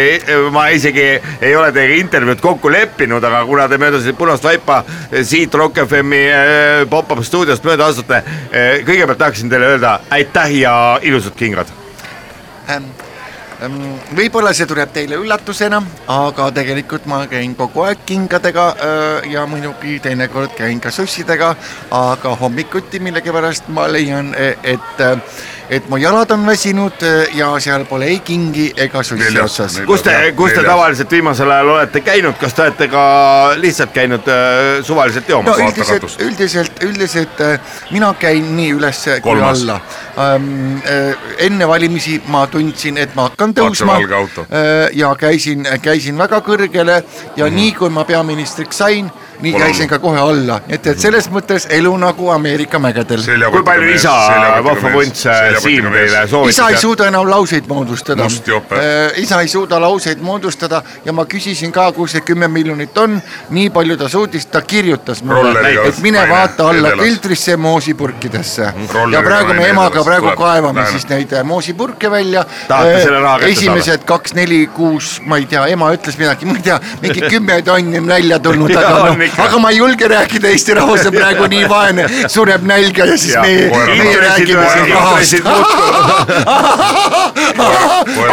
[0.52, 1.06] ma isegi
[1.42, 4.84] ei ole teiega intervjuud kokku leppinud, aga kuna te mööda punast vaipa
[5.24, 8.22] siit Rock FM-i pop-up stuudiost mööda astute,
[8.86, 11.68] kõigepealt tahaksin teile öelda aitäh ja ilusad kingad.
[14.16, 15.80] võib-olla see tuleb teile üllatusena,
[16.11, 21.55] aga tegelikult ma käin kogu aeg kingadega öö, ja muidugi teinekord käin ka sussidega,
[21.91, 25.01] aga hommikuti millegipärast ma leian, et,
[25.70, 29.80] et mu jalad on väsinud öö, ja seal pole ei kingi ega sussi otsas.
[29.88, 33.05] kus te, kus te tavaliselt viimasel ajal olete käinud, kas te olete ka
[33.61, 35.59] lihtsalt käinud öö, suvaliselt no joomas?
[35.59, 37.59] üldiselt, üldiselt, üldiselt äh,
[37.91, 39.80] mina käin nii üles kui alla
[40.18, 40.78] ähm,.
[40.86, 47.01] Äh, enne valimisi ma tundsin, et ma hakkan tõusma äh, ja käisin, käisin väga kõrgele
[47.01, 47.55] ja mm -hmm.
[47.55, 49.11] nii kui ma peaministriks sain,
[49.42, 53.24] nii Pole käisin ka kohe alla, et, et selles mõttes elu nagu Ameerika mägedel.
[53.52, 54.16] kui palju isa
[54.66, 56.58] vahva vunts äh, Siim teile soovitas?
[56.58, 58.82] isa ei suuda enam lauseid moodustada jope..
[59.22, 63.20] isa ei suuda lauseid moodustada ja ma küsisin ka, kus see kümme miljonit on,
[63.50, 67.06] nii palju ta suutis, ta kirjutas mulle et mine naine vaata alla edelas.
[67.06, 68.74] filtrisse moosipurkidesse.
[69.12, 70.92] ja praegu me emaga praegu Tuleb, kaevame lähen.
[70.92, 72.46] siis neid äh, moosipurke välja.
[72.68, 77.22] Kätte esimesed kaks, neli, kuus, ma ei tea, ema ütles midagi, ma ei tea, mingi
[77.30, 79.44] kümme tonni on välja tulnud, aga noh, ikka.
[79.50, 83.34] aga ma ei julge rääkida, Eesti rahvas on praegu nii vaene, sureb nälga ja siis
[83.36, 85.34] Ja, meie, meie räägime siin rahast.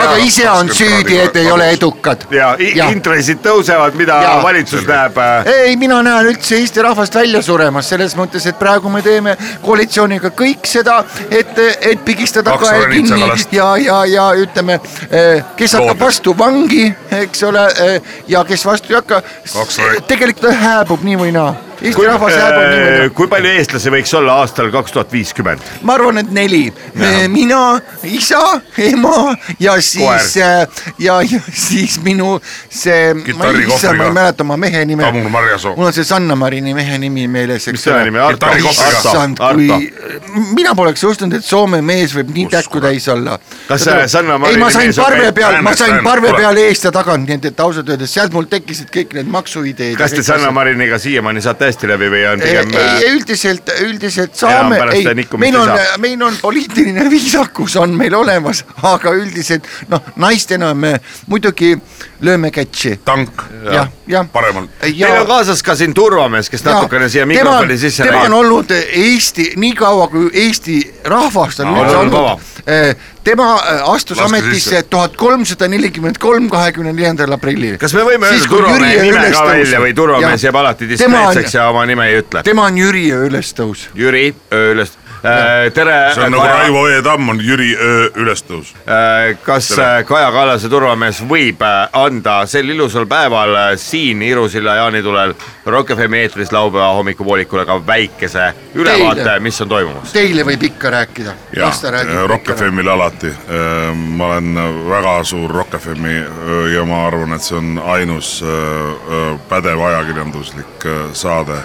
[0.02, 1.70] aga ise on süüdi, et ei ole
[2.02, 2.26] edukad.
[2.30, 2.92] ja Jah.
[2.92, 4.42] intressid tõusevad, mida Jaa.
[4.42, 8.90] valitsus näeb äh, ei, mina näen üldse Eesti rahvast välja suremas, selles mõttes, et praegu
[8.90, 13.20] me teeme koalitsiooniga kõik seda, et, et pigistada kael kinni
[13.52, 14.78] ja, ja, ja ütleme,
[15.56, 16.04] kes hakkab Loodud.
[16.04, 16.86] vastu vangi,
[17.22, 17.66] eks ole,
[18.28, 19.22] ja kes vastu ei hakka
[20.08, 21.71] tegelikult hääbub nii või naa.
[21.82, 23.12] Eesti kui, rahvas hääbub nii või äh, naa.
[23.18, 25.64] kui palju eestlasi võiks olla aastal kaks tuhat viiskümmend?
[25.82, 26.62] ma arvan, et neli,
[27.32, 27.60] mina,
[28.06, 28.38] isa,
[28.78, 32.36] ema ja siis äh, ja, ja siis minu
[32.70, 35.02] see, ma ei issa, ma ei mäleta oma mehe nime.
[35.02, 35.74] Tamur Marjasoo.
[35.76, 38.46] mul on see Sanna Marini mehe nimi meeles, eks mis selle nimi, Arto,
[39.42, 39.90] kui
[40.54, 43.40] mina poleks uskunud, et Soome mees võib nii täkku täis olla.
[43.66, 46.62] Kas see Sanna ei, Marini ma sain mees on parve peal, ma sain parve peal
[46.62, 49.98] eest ja tagant, nii et, et ausalt öeldes sealt mul tekkisid kõik need maksuideed.
[49.98, 54.36] kas te Sanna Mariniga siiamaani saate hästi läbi või on pigem äh, ei, üldiselt, üldiselt
[54.38, 55.04] saame ei
[55.38, 60.96] meil ei on meil on poliitiline viisakus on meil olemas, aga üldiselt noh, naistena me
[61.26, 61.74] muidugi
[62.22, 62.96] lööme catch'i.
[63.04, 64.26] tank jah, jah.
[64.32, 64.68] paremal.
[64.82, 69.52] Meil on kaasas ka siin turvamees, kes natukene siia mikrofoni sisse tema on olnud Eesti,
[69.56, 70.78] nii kaua kui Eesti
[71.10, 72.51] rahvast on üldse olnud,
[73.24, 77.76] tema äh, astus Laske ametisse tuhat kolmsada nelikümmend kolm, kahekümne neljandal aprillil.
[77.78, 81.84] kas me võime öelda turvamehe nime ka välja või turvamees jääb alati diskreetseks ja oma
[81.90, 82.44] nime ei ütle?
[82.46, 83.88] tema on Jüri Ülestõus.
[83.98, 86.14] Jüri Öölest, tere.
[86.14, 88.74] see on nagu Raivo E Tamm on Jüri Öö ülestõus.
[89.42, 89.98] kas Tere.
[89.98, 95.34] äh, Kaja Kallase turvamees võib äh, anda sel ilusal päeval äh, siin Iru-Silla jaanitulel
[95.66, 100.12] Rock FM eetris laupäeva hommikupoolikule ka väikese ülevaate mis on toimumas?
[100.12, 101.34] Teile võib ikka rääkida.
[102.26, 103.30] Rock FM-il alati.
[103.94, 104.58] ma olen
[104.88, 106.16] väga suur Rock FM-i
[106.74, 108.40] ja ma arvan, et see on ainus
[109.48, 111.62] pädev ajakirjanduslik saade.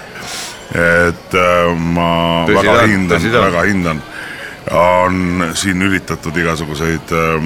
[0.74, 3.44] Et öö, ma Tõsi väga hindan ta on.
[3.52, 4.02] väga hindan.
[4.70, 7.38] on siin üritatud igasuguseid öö,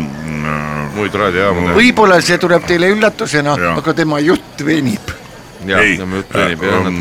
[0.97, 5.13] muid raadiojaamu võib-olla see tuleb teile üllatusena, aga tema jutt venib.
[5.69, 6.97] ei, tema jutt venib ja on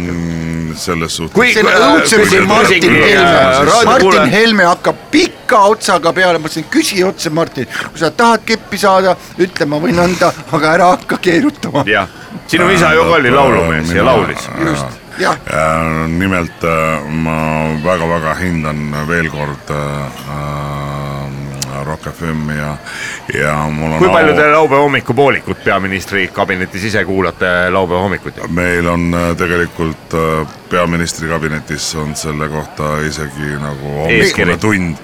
[0.77, 1.33] selles suhtes.
[1.33, 1.63] Kui- äh,
[2.29, 7.29] kui- Martin kui- Helme äh,, Martin Helme hakkab pika otsaga peale, ma ütlesin, küsi otse,
[7.29, 11.83] Martin, kui sa tahad keppi saada, ütle, ma võin anda, aga ära hakka keerutama.
[11.89, 12.07] jah,
[12.47, 14.47] sinu isa ju ka oli laulumees ja laulis.
[14.69, 19.75] just, jah, Äh, nimelt äh, ma väga-väga hindan veel kord äh,
[21.83, 22.77] Rock FM-i ja,
[23.33, 28.47] ja mul on kui palju te laupäeva hommikupoolikut peaministri kabinetis ise kuulate laupäeva hommikuti?
[28.53, 30.15] meil on tegelikult
[30.69, 35.03] peaministri kabinetis on selle kohta isegi nagu hommikune tund,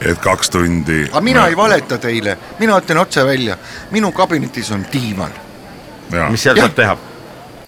[0.00, 1.06] et kaks tundi.
[1.08, 3.56] aga mina ei valeta teile, mina ütlen otse välja,
[3.94, 5.32] minu kabinetis on diivan,
[6.28, 6.98] mis seal saab teha?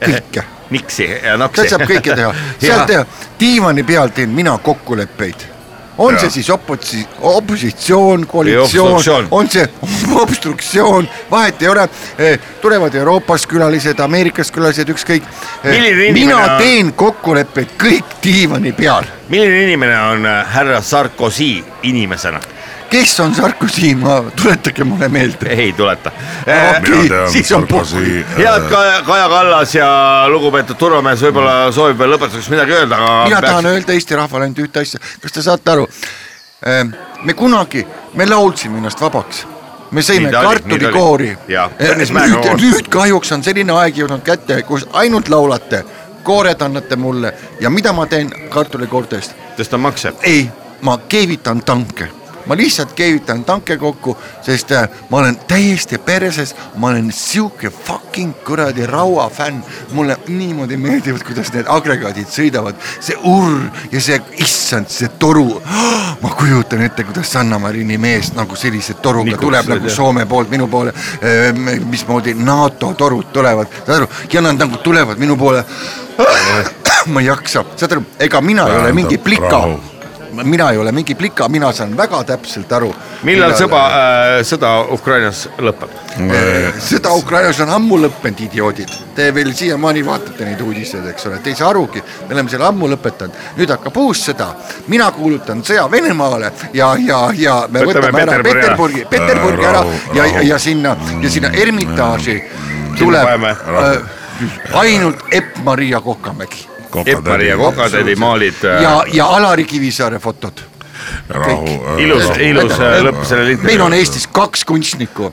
[0.02, 1.60] kõike, niksi ja naksi.
[1.62, 3.06] sealt saab kõike teha, sealt teha,
[3.40, 5.46] diivani peal teen mina kokkuleppeid
[5.98, 6.20] on Jaa.
[6.20, 9.68] see siis opotsi-, opositsioon, koalitsioon on see
[10.22, 11.88] obstruktsioon, vahet ei ole,
[12.62, 15.26] tulevad Euroopast külalised, Ameerikast külalised, ükskõik.
[15.64, 22.40] Inimene mina on- teen kokkuleppeid kõik diivani peal, milline inimene on äh, härra Sarkozy inimesena?
[22.90, 25.48] Kes on Sarkozy, ma, tuletage mulle meelde.
[25.48, 26.12] ei tuleta.
[26.46, 28.24] mina tean siis on Sarkozy.
[28.36, 29.88] head Kaja, Kaja Kallas ja
[30.28, 33.20] lugupeetud turvamees võib-olla soovib veel lõpetuseks midagi öelda, aga.
[33.28, 35.86] mina tahan öelda Eesti rahvale ainult ühte asja, kas te saate aru?
[37.24, 39.44] me kunagi, me laulsime ennast vabaks,
[39.90, 42.56] me sõime kartulikoori Mäekoor.
[42.56, 45.84] nüüd, nüüd kahjuks on selline aeg jõudnud kätte, kus ainult laulate,
[46.22, 49.36] koored annate mulle ja mida ma teen kartulikoorte eest?
[49.58, 50.14] tõstan makse.
[50.22, 50.48] ei,
[50.82, 52.17] ma keevitan tanke
[52.48, 58.34] ma lihtsalt keevitan tanke kokku, sest äh, ma olen täiesti perses, ma olen sihuke fucking
[58.44, 59.62] kuradi rauafänn.
[59.92, 65.60] mulle niimoodi meeldivad, kuidas need agregaadid sõidavad, see urr ja see, issand, see toru.
[66.22, 70.50] ma kujutan ette, kuidas Sanna Marini mees nagu sellise toruga Nikuks tuleb nagu Soome poolt
[70.50, 70.92] minu poole.
[71.84, 75.64] mismoodi NATO torud tulevad, saad aru, ja nad nagu tulevad minu poole.
[77.12, 79.62] ma ei jaksa, saad aru, ega mina ei ole mingi plika.
[80.44, 82.90] Mina ei ole mingi plika, mina saan väga täpselt aru.
[83.22, 83.82] millal sõba,
[84.46, 85.94] sõda Ukrainas lõpeb?
[86.82, 88.94] sõda Ukrainas on ammu lõppenud, idioodid.
[89.14, 92.68] Te veel siiamaani vaatate neid uudiseid, eks ole, te ei saa arugi, me oleme selle
[92.68, 94.52] ammu lõpetanud, nüüd hakkab uus sõda.
[94.88, 98.70] mina kuulutan sõja Venemaale ja, ja, ja me Võtame võtame ära Peterburi ära.
[98.78, 99.84] Peterburgi, Peterburgi ära
[100.14, 100.46] ja, rahu.
[100.46, 102.40] ja sinna ja sinna Ermitaaži
[102.98, 104.18] tuleb äh,
[104.74, 106.67] ainult Epp-Maria Kokamägi
[107.06, 108.62] Epp-Maria Kokatädi maalid.
[108.82, 110.60] ja, ja Alari Kivisaare fotod.
[111.28, 111.66] rahu.
[111.98, 113.96] ilus, ilus äh, lõpp sellele meil on intervjuule.
[113.96, 115.32] Eestis kaks kunstnikku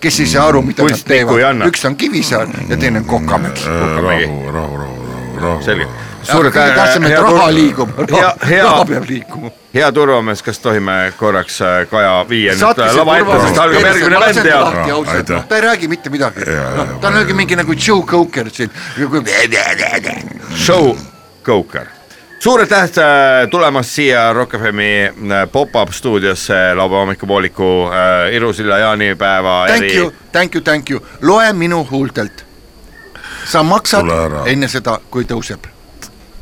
[0.00, 3.64] kes ei saa aru, mida nad teevad üks on Kivisaar ja teine on Kokamägi.
[3.66, 5.06] rahu, rahu, rahu,
[5.40, 5.88] rahu, rahu.
[6.22, 6.50] selge.
[6.50, 9.50] kõige tähtsam, et raha liigub, hea, raha hea, peab liikuma.
[9.74, 14.22] hea turvamees, kas tohime korraks äh, Kaja viia nüüd äh, lava ette, sest algab järgmine
[14.22, 14.62] vend ja.
[15.16, 15.44] Aitäh.
[15.48, 18.70] ta ei räägi mitte midagi jaa,, ta on mingi nagu Joe Coker siin.
[20.54, 20.96] show
[21.44, 21.86] Coker.
[22.38, 29.94] suur aitäh äh, tulemast siia Rock FM-i pop-up stuudiosse laupäeva hommikupooliku äh, Iru-Silla jaanipäeva Thank
[29.94, 32.44] you, thank you, thank you, loe minu huultelt.
[33.46, 34.06] sa maksad
[34.50, 35.75] enne seda, kui tõuseb.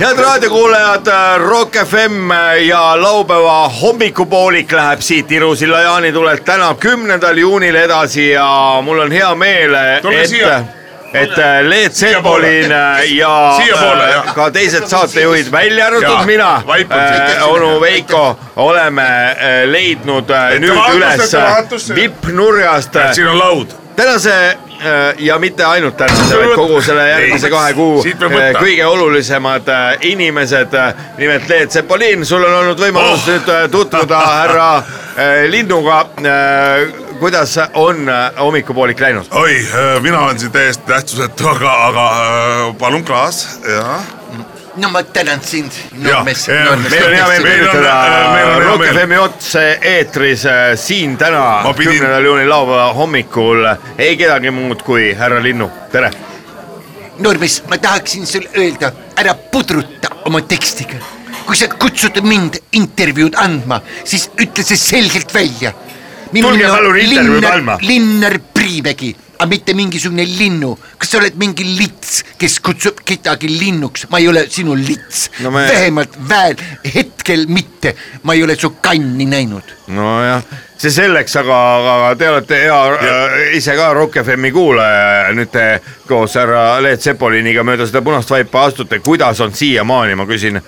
[0.00, 1.06] Head raadiokuulajad,
[1.38, 2.30] Rock FM
[2.66, 8.50] ja laupäeva hommikupoolik läheb siit Iru-Silla jaanitulelt täna, kümnendal juunil edasi ja
[8.84, 10.04] mul on hea meel, et
[11.14, 12.70] et Leet Sepolin
[13.14, 20.30] ja Siiapoole, äh, ka teised saatejuhid, välja arvatud mina äh,, onu Veiko, oleme äh, leidnud
[20.30, 21.34] äh, nüüd üles
[21.94, 23.74] vippnurgast siin on laud.
[23.96, 24.58] tänase
[25.18, 30.76] ja mitte ainult tänase, vaid kogu selle järgmise kahe kuu äh, kõige olulisemad äh, inimesed.
[31.18, 33.26] nimelt Leet Sepolin, sul on olnud võimalus Oh.
[33.28, 36.06] nüüd äh, tutvuda härra äh, Linnuga.
[37.20, 39.26] kuidas on äh, hommikupoolik läinud?
[39.30, 39.66] oi,
[40.00, 44.19] mina olen siin täiesti tähtsusetu, aga, aga äh, palun klaas, jah.
[44.76, 47.94] No ma tänan sind, jaa, meil on hea meel tervitada
[48.64, 48.84] Rock.
[48.92, 53.66] FM-i otse-eetris äh, siin täna, kümnendal juunil laupäeva hommikul
[53.98, 56.12] ei kedagi muud kui härra Linnu, tere.
[57.18, 61.00] noormees, ma tahaksin sulle öelda, ära pudruta oma tekstiga.
[61.46, 65.72] kui sa kutsud mind intervjuud andma, siis ütle see selgelt välja.
[66.30, 67.76] Tulge palun intervjuud andma.
[67.82, 69.10] Linnar Priimägi,
[69.40, 70.76] aga mitte mingisugune linnu.
[71.00, 75.50] kas sa oled mingi lits, kes kutsub kedagi linnuks, ma ei ole sinu lits No
[75.50, 75.64] me....
[75.66, 76.56] vähemalt väel,
[76.94, 79.72] hetkel mitte, ma ei ole su kanni näinud.
[79.88, 80.44] nojah,
[80.78, 81.56] see selleks, aga,
[81.96, 85.66] aga te olete hea äh, ise ka Rock FM-i kuulaja ja nüüd te
[86.10, 90.58] koos härra Leet Sepoliniga mööda seda punast vaipa astute, kuidas on siiamaani, ma küsin,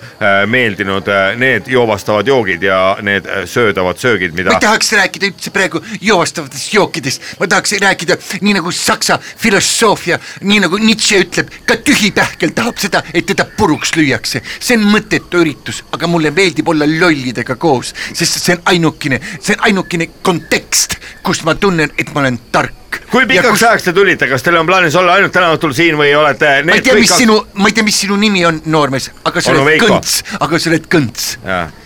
[0.47, 5.29] meeldinud äh, need joovastavad joogid ja need äh, söödavad söögid, ma mida ei tahaks rääkida
[5.31, 11.51] üldse praegu joovastavatest jookidest, ma tahaks rääkida nii nagu saksa filosoofia, nii nagu Nietzsche ütleb,
[11.67, 14.41] ka tühi pähkel tahab seda, et teda puruks lüüakse.
[14.59, 19.57] see on mõttetu üritus, aga mulle meeldib olla lollidega koos, sest see on ainukene, see
[19.57, 23.01] on ainukene kontekst, kus ma tunnen, et ma olen tark.
[23.11, 23.63] kui pikaks kus...
[23.67, 26.77] ajaks te tulite, kas teil on plaanis olla ainult täna õhtul siin või olete ma
[26.77, 29.81] ei tea, mis sinu, ma ei tea, mis sinu nimi on, noormees, aga sa oled
[29.81, 31.29] kõnts, aga sa oled kõnts.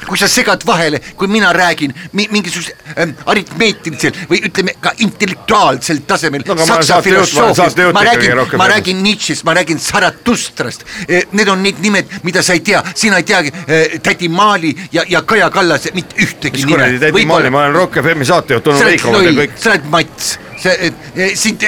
[0.08, 6.04] Kui sa segad vahele, kui mina räägin mi mingisugusel ähm, aritmeetilisel või ütleme ka intellektuaalsel
[6.08, 9.04] tasemel No saksa filosoofiast, ma räägin, ma räägin.
[9.04, 10.86] Nietzsche'st, ma räägin Zaratustrast.
[11.32, 15.04] Need on need nimed, mida sa ei tea, sina ei teagi äh, tädi Maali ja,
[15.10, 18.86] ja Kaja Kallase mitte ühtegi mis kuradi tädi Maali, ma olen Rock FM-i saatejuht, oled
[18.92, 19.58] Veiko, ma loll, kõik.
[19.60, 20.92] sa oled mats, see,
[21.36, 21.64] sind,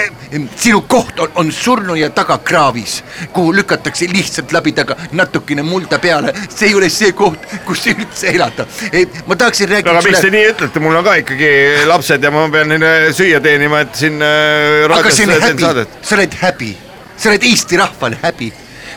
[0.55, 2.99] sinu koht on, on surnuia tagakraavis,
[3.33, 8.33] kuhu lükatakse lihtsalt läbi taga natukene mulda peale, see ei ole see koht, kus üldse
[8.33, 8.67] elada.
[9.27, 11.51] ma tahaksin rääkida aga miks te nii ütlete, mul on ka ikkagi
[11.89, 15.45] lapsed ja ma pean neile süüa teenima, et siin äh, aga raadios see on teen
[15.49, 16.73] häbi saadet., sa oled häbi,
[17.17, 18.51] sa oled Eesti rahvale häbi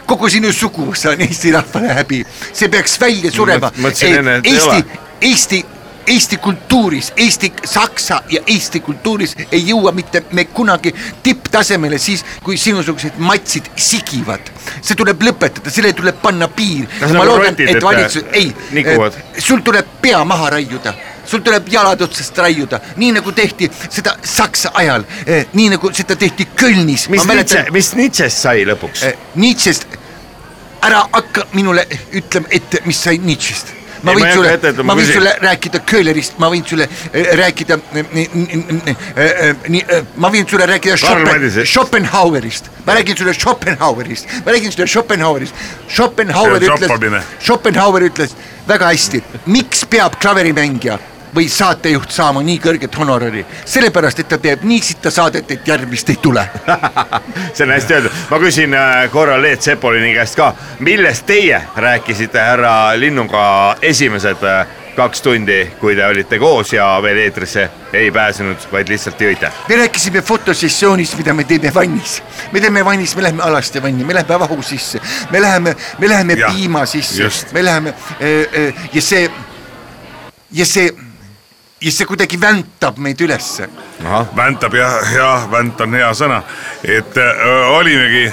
[0.08, 3.72] kogu sinu suguvõsa on Eesti rahvale häbi, see peaks välja surema.
[3.76, 5.64] mõtlesin enne, et ei Eesti ole., Eesti,
[6.06, 12.56] Eesti kultuuris, Eesti, saksa ja Eesti kultuuris ei jõua mitte me kunagi tipptasemele siis, kui
[12.56, 14.50] sinusugused matsid sigivad.
[14.80, 16.88] see tuleb lõpetada, sellele tuleb panna piir.
[17.00, 20.94] Ma nagu loodan, et et, valitsus, äh, ei nikuvad?, sul tuleb pea maha raiuda
[21.24, 25.04] sul tuleb jalad otsast raiuda, nii nagu tehti seda Saksa ajal,
[25.52, 27.08] nii nagu seda tehti Kölnis.
[27.08, 29.04] mis Nietzsche, mis Nietzsche'st sai lõpuks?
[29.34, 29.86] Nietzsche'st,
[30.82, 33.81] ära hakka minule ütlema ette, mis sai Nietzsche'st.
[34.02, 36.88] Ma võin sulle ma võin sulle rääkida Köhlerist, ma võin sulle
[37.38, 37.78] rääkida,
[40.16, 41.26] ma võin sulle rääkida Schopen.
[41.66, 45.54] Schopenhauerist, ma räägin sulle Schopenhauerist, ma räägin sulle Schopenhauerist.
[45.88, 46.88] Schopenhauer ütles
[47.46, 48.36] Schopenhauer ütles
[48.68, 50.98] väga hästi, miks peab klaverimängija
[51.34, 56.10] või saatejuht saama nii kõrget honorari, sellepärast et ta teeb nii sitta saadet, et järgmist
[56.12, 56.44] ei tule.
[57.54, 60.52] See on hästi öeldud, ma küsin äh, korra Leet Sepolini käest ka,
[60.84, 67.22] millest teie rääkisite härra Linnuga esimesed äh, kaks tundi, kui te olite koos ja veel
[67.24, 67.64] eetrisse
[67.96, 69.48] ei pääsenud, vaid lihtsalt jõite?
[69.68, 72.22] me rääkisime fotosessioonist, mida me teeme vannis.
[72.52, 76.36] me teeme vannis, me läheme alaste vanni, me läheme vahu sisse, me läheme, me läheme
[76.36, 77.30] Jah, piima sisse.
[77.52, 79.30] me läheme äh, äh, ja see,
[80.52, 80.92] ja see,
[81.82, 83.68] ja see kuidagi väntab meid ülesse.
[84.36, 86.42] väntab jah, jah, vänt on hea sõna,
[86.84, 88.26] et äh, olimegi,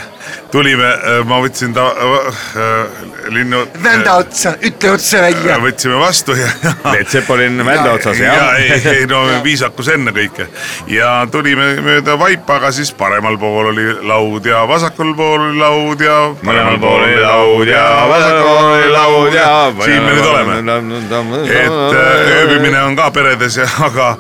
[0.52, 0.90] tulime,
[1.26, 3.04] ma võtsin ta äh,
[3.34, 3.62] linnu.
[3.84, 5.58] vända otsa, ütle otse välja.
[5.64, 6.50] võtsime vastu ja.
[6.94, 8.60] Leet Sepolin vända otsas, ja jah?
[8.60, 10.48] ei, ei no viisakus ennekõike
[10.92, 16.04] ja tulime mööda vaipa, aga siis paremal pool oli laud ja vasakul pool oli laud
[16.04, 16.20] ja.
[16.44, 19.50] mõlemal pool oli laud ja vasakul pool oli laud ja.
[19.86, 24.14] siin me nüüd oleme, et äh, ööbimine on ka peredes ja, aga.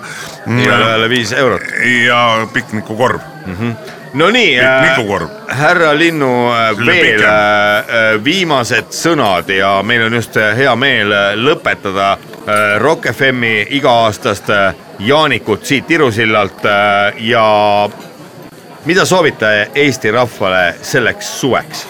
[0.49, 1.71] igale ühele viis eurot.
[2.05, 3.55] ja piknikukorv mm.
[3.55, 3.98] -hmm.
[4.13, 7.29] Nonii äh, härra Linnu äh, veel pikem.
[7.29, 13.67] äh, viimased sõnad ja meil on just äh, hea meel äh, lõpetada äh, Rock FM-i
[13.77, 17.45] iga-aastast äh, jaanikut siit Irusillalt äh, ja
[18.85, 21.85] mida soovite Eesti rahvale selleks suveks?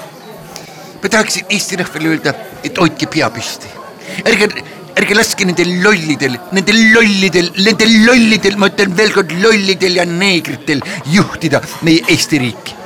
[1.03, 3.71] ma tahaksin Eesti rahvale öelda, et hoidke pea püsti.
[4.27, 4.49] ärge,
[4.99, 10.83] ärge laske nendel lollidel, nendel lollidel, nendel lollidel, ma ütlen veel kord lollidel ja neegritel
[11.13, 12.78] juhtida meie Eesti riiki.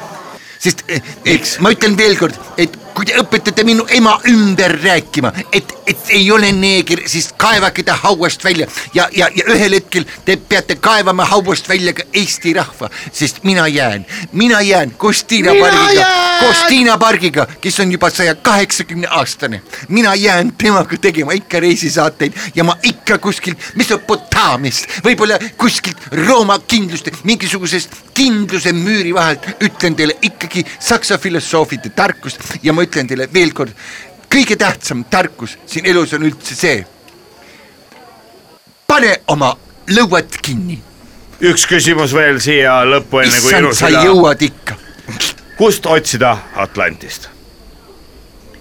[0.63, 5.31] Sest eh, eh, ma ütlen veel kord, et kui te õpetate minu ema ümber rääkima,
[5.51, 8.67] et, et ei ole neeger, siis kaevake ta hauast välja.
[8.93, 13.67] Ja, ja, ja ühel hetkel te peate kaevama hauast välja ka Eesti rahva, sest mina
[13.67, 16.05] jään, mina jään koos Tiina Pargiga,
[16.39, 19.61] koos Tiina Pargiga, kes on juba saja kaheksakümne aastane.
[19.89, 22.33] mina jään temaga tegema ikka reisisaateid.
[22.55, 23.57] Ja ma ikka kuskilt
[24.43, 32.41] Mesopotaamiast, võib-olla kuskilt Rooma kindluste, mingisugusest kindluse müüri vahelt ütlen teile ikkagi saksa filosoofide tarkust
[32.63, 33.71] ja ma ütlen teile veel kord,
[34.31, 36.83] kõige tähtsam tarkus siin elus on üldse see.
[38.87, 39.53] pane oma
[39.89, 40.77] lõuad kinni,
[41.41, 44.77] üks küsimus veel siia lõppu, enne kui issand, sa Irusilla, jõuad ikka.
[45.57, 47.29] kust otsida Atlantist?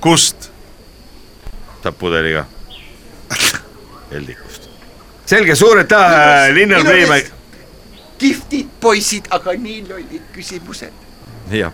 [0.01, 0.51] kust?
[1.83, 2.47] tappudeliga.
[4.13, 4.52] Heldikust.
[5.33, 7.31] selge, suur aitäh, Linnar Priimägi.
[8.19, 10.93] kihvtid poisid, aga nii lollid küsimused.
[11.51, 11.73] jah,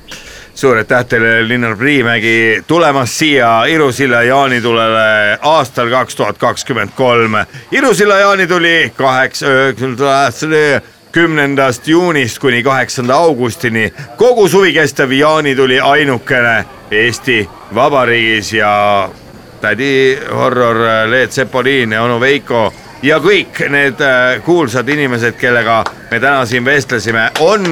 [0.55, 7.35] suur aitäh teile, Linnar Priimägi tulemast siia Irusilla jaanitulele aastal kaks tuhat kakskümmend kolm.
[7.73, 13.93] Irusilla jaanituli kaheksa, üheksakümnenda, kümnendast juunist kuni kaheksanda augustini.
[14.17, 19.11] kogu suvi kestev jaanituli ainukene Eesti Vabariigis ja
[19.61, 22.73] tädi Horror, Leet Sepolin ja onu Veiko
[23.03, 27.67] ja kõik need äh, kuulsad inimesed, kellega me täna siin vestlesime, on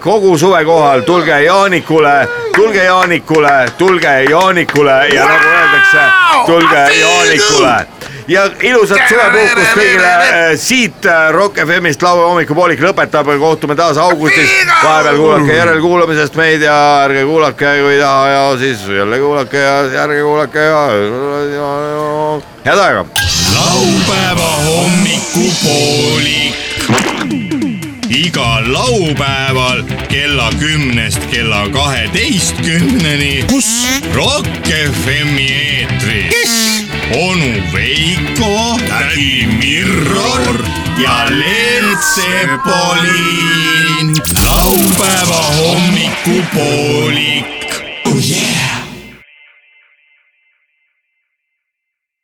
[0.00, 6.08] kogu suve kohal, tulge Jaanikule, tulge Jaanikule, tulge Jaanikule ja nagu öeldakse,
[6.46, 7.95] tulge Jaanikule
[8.28, 14.50] ja ilusat suvepuhkust kõigile äh, siit äh, Rock FM-ist laupäeva hommikupoolik lõpetab, kohtume taas augustis.
[14.82, 19.76] vahepeal kuulake järelkuulamisest meid ja ärge kuulake, kui ei taha ja siis jälle kuulake ja
[20.02, 20.82] ärge kuulake ja,
[21.54, 22.06] ja, ja
[22.66, 23.06] head aega.
[23.54, 26.54] laupäeva hommikupoolik.
[28.08, 33.44] igal laupäeval kella kümnest kella kaheteistkümneni.
[33.50, 33.86] kus?
[34.14, 36.65] Rock FM-i eetris.
[37.14, 40.64] Onu Veiko, tädi Mirror
[40.98, 44.16] ja Leelt Sepolin.
[44.44, 47.46] laupäeva hommikupoolik
[48.06, 48.14] oh..
[48.14, 48.55] Yeah.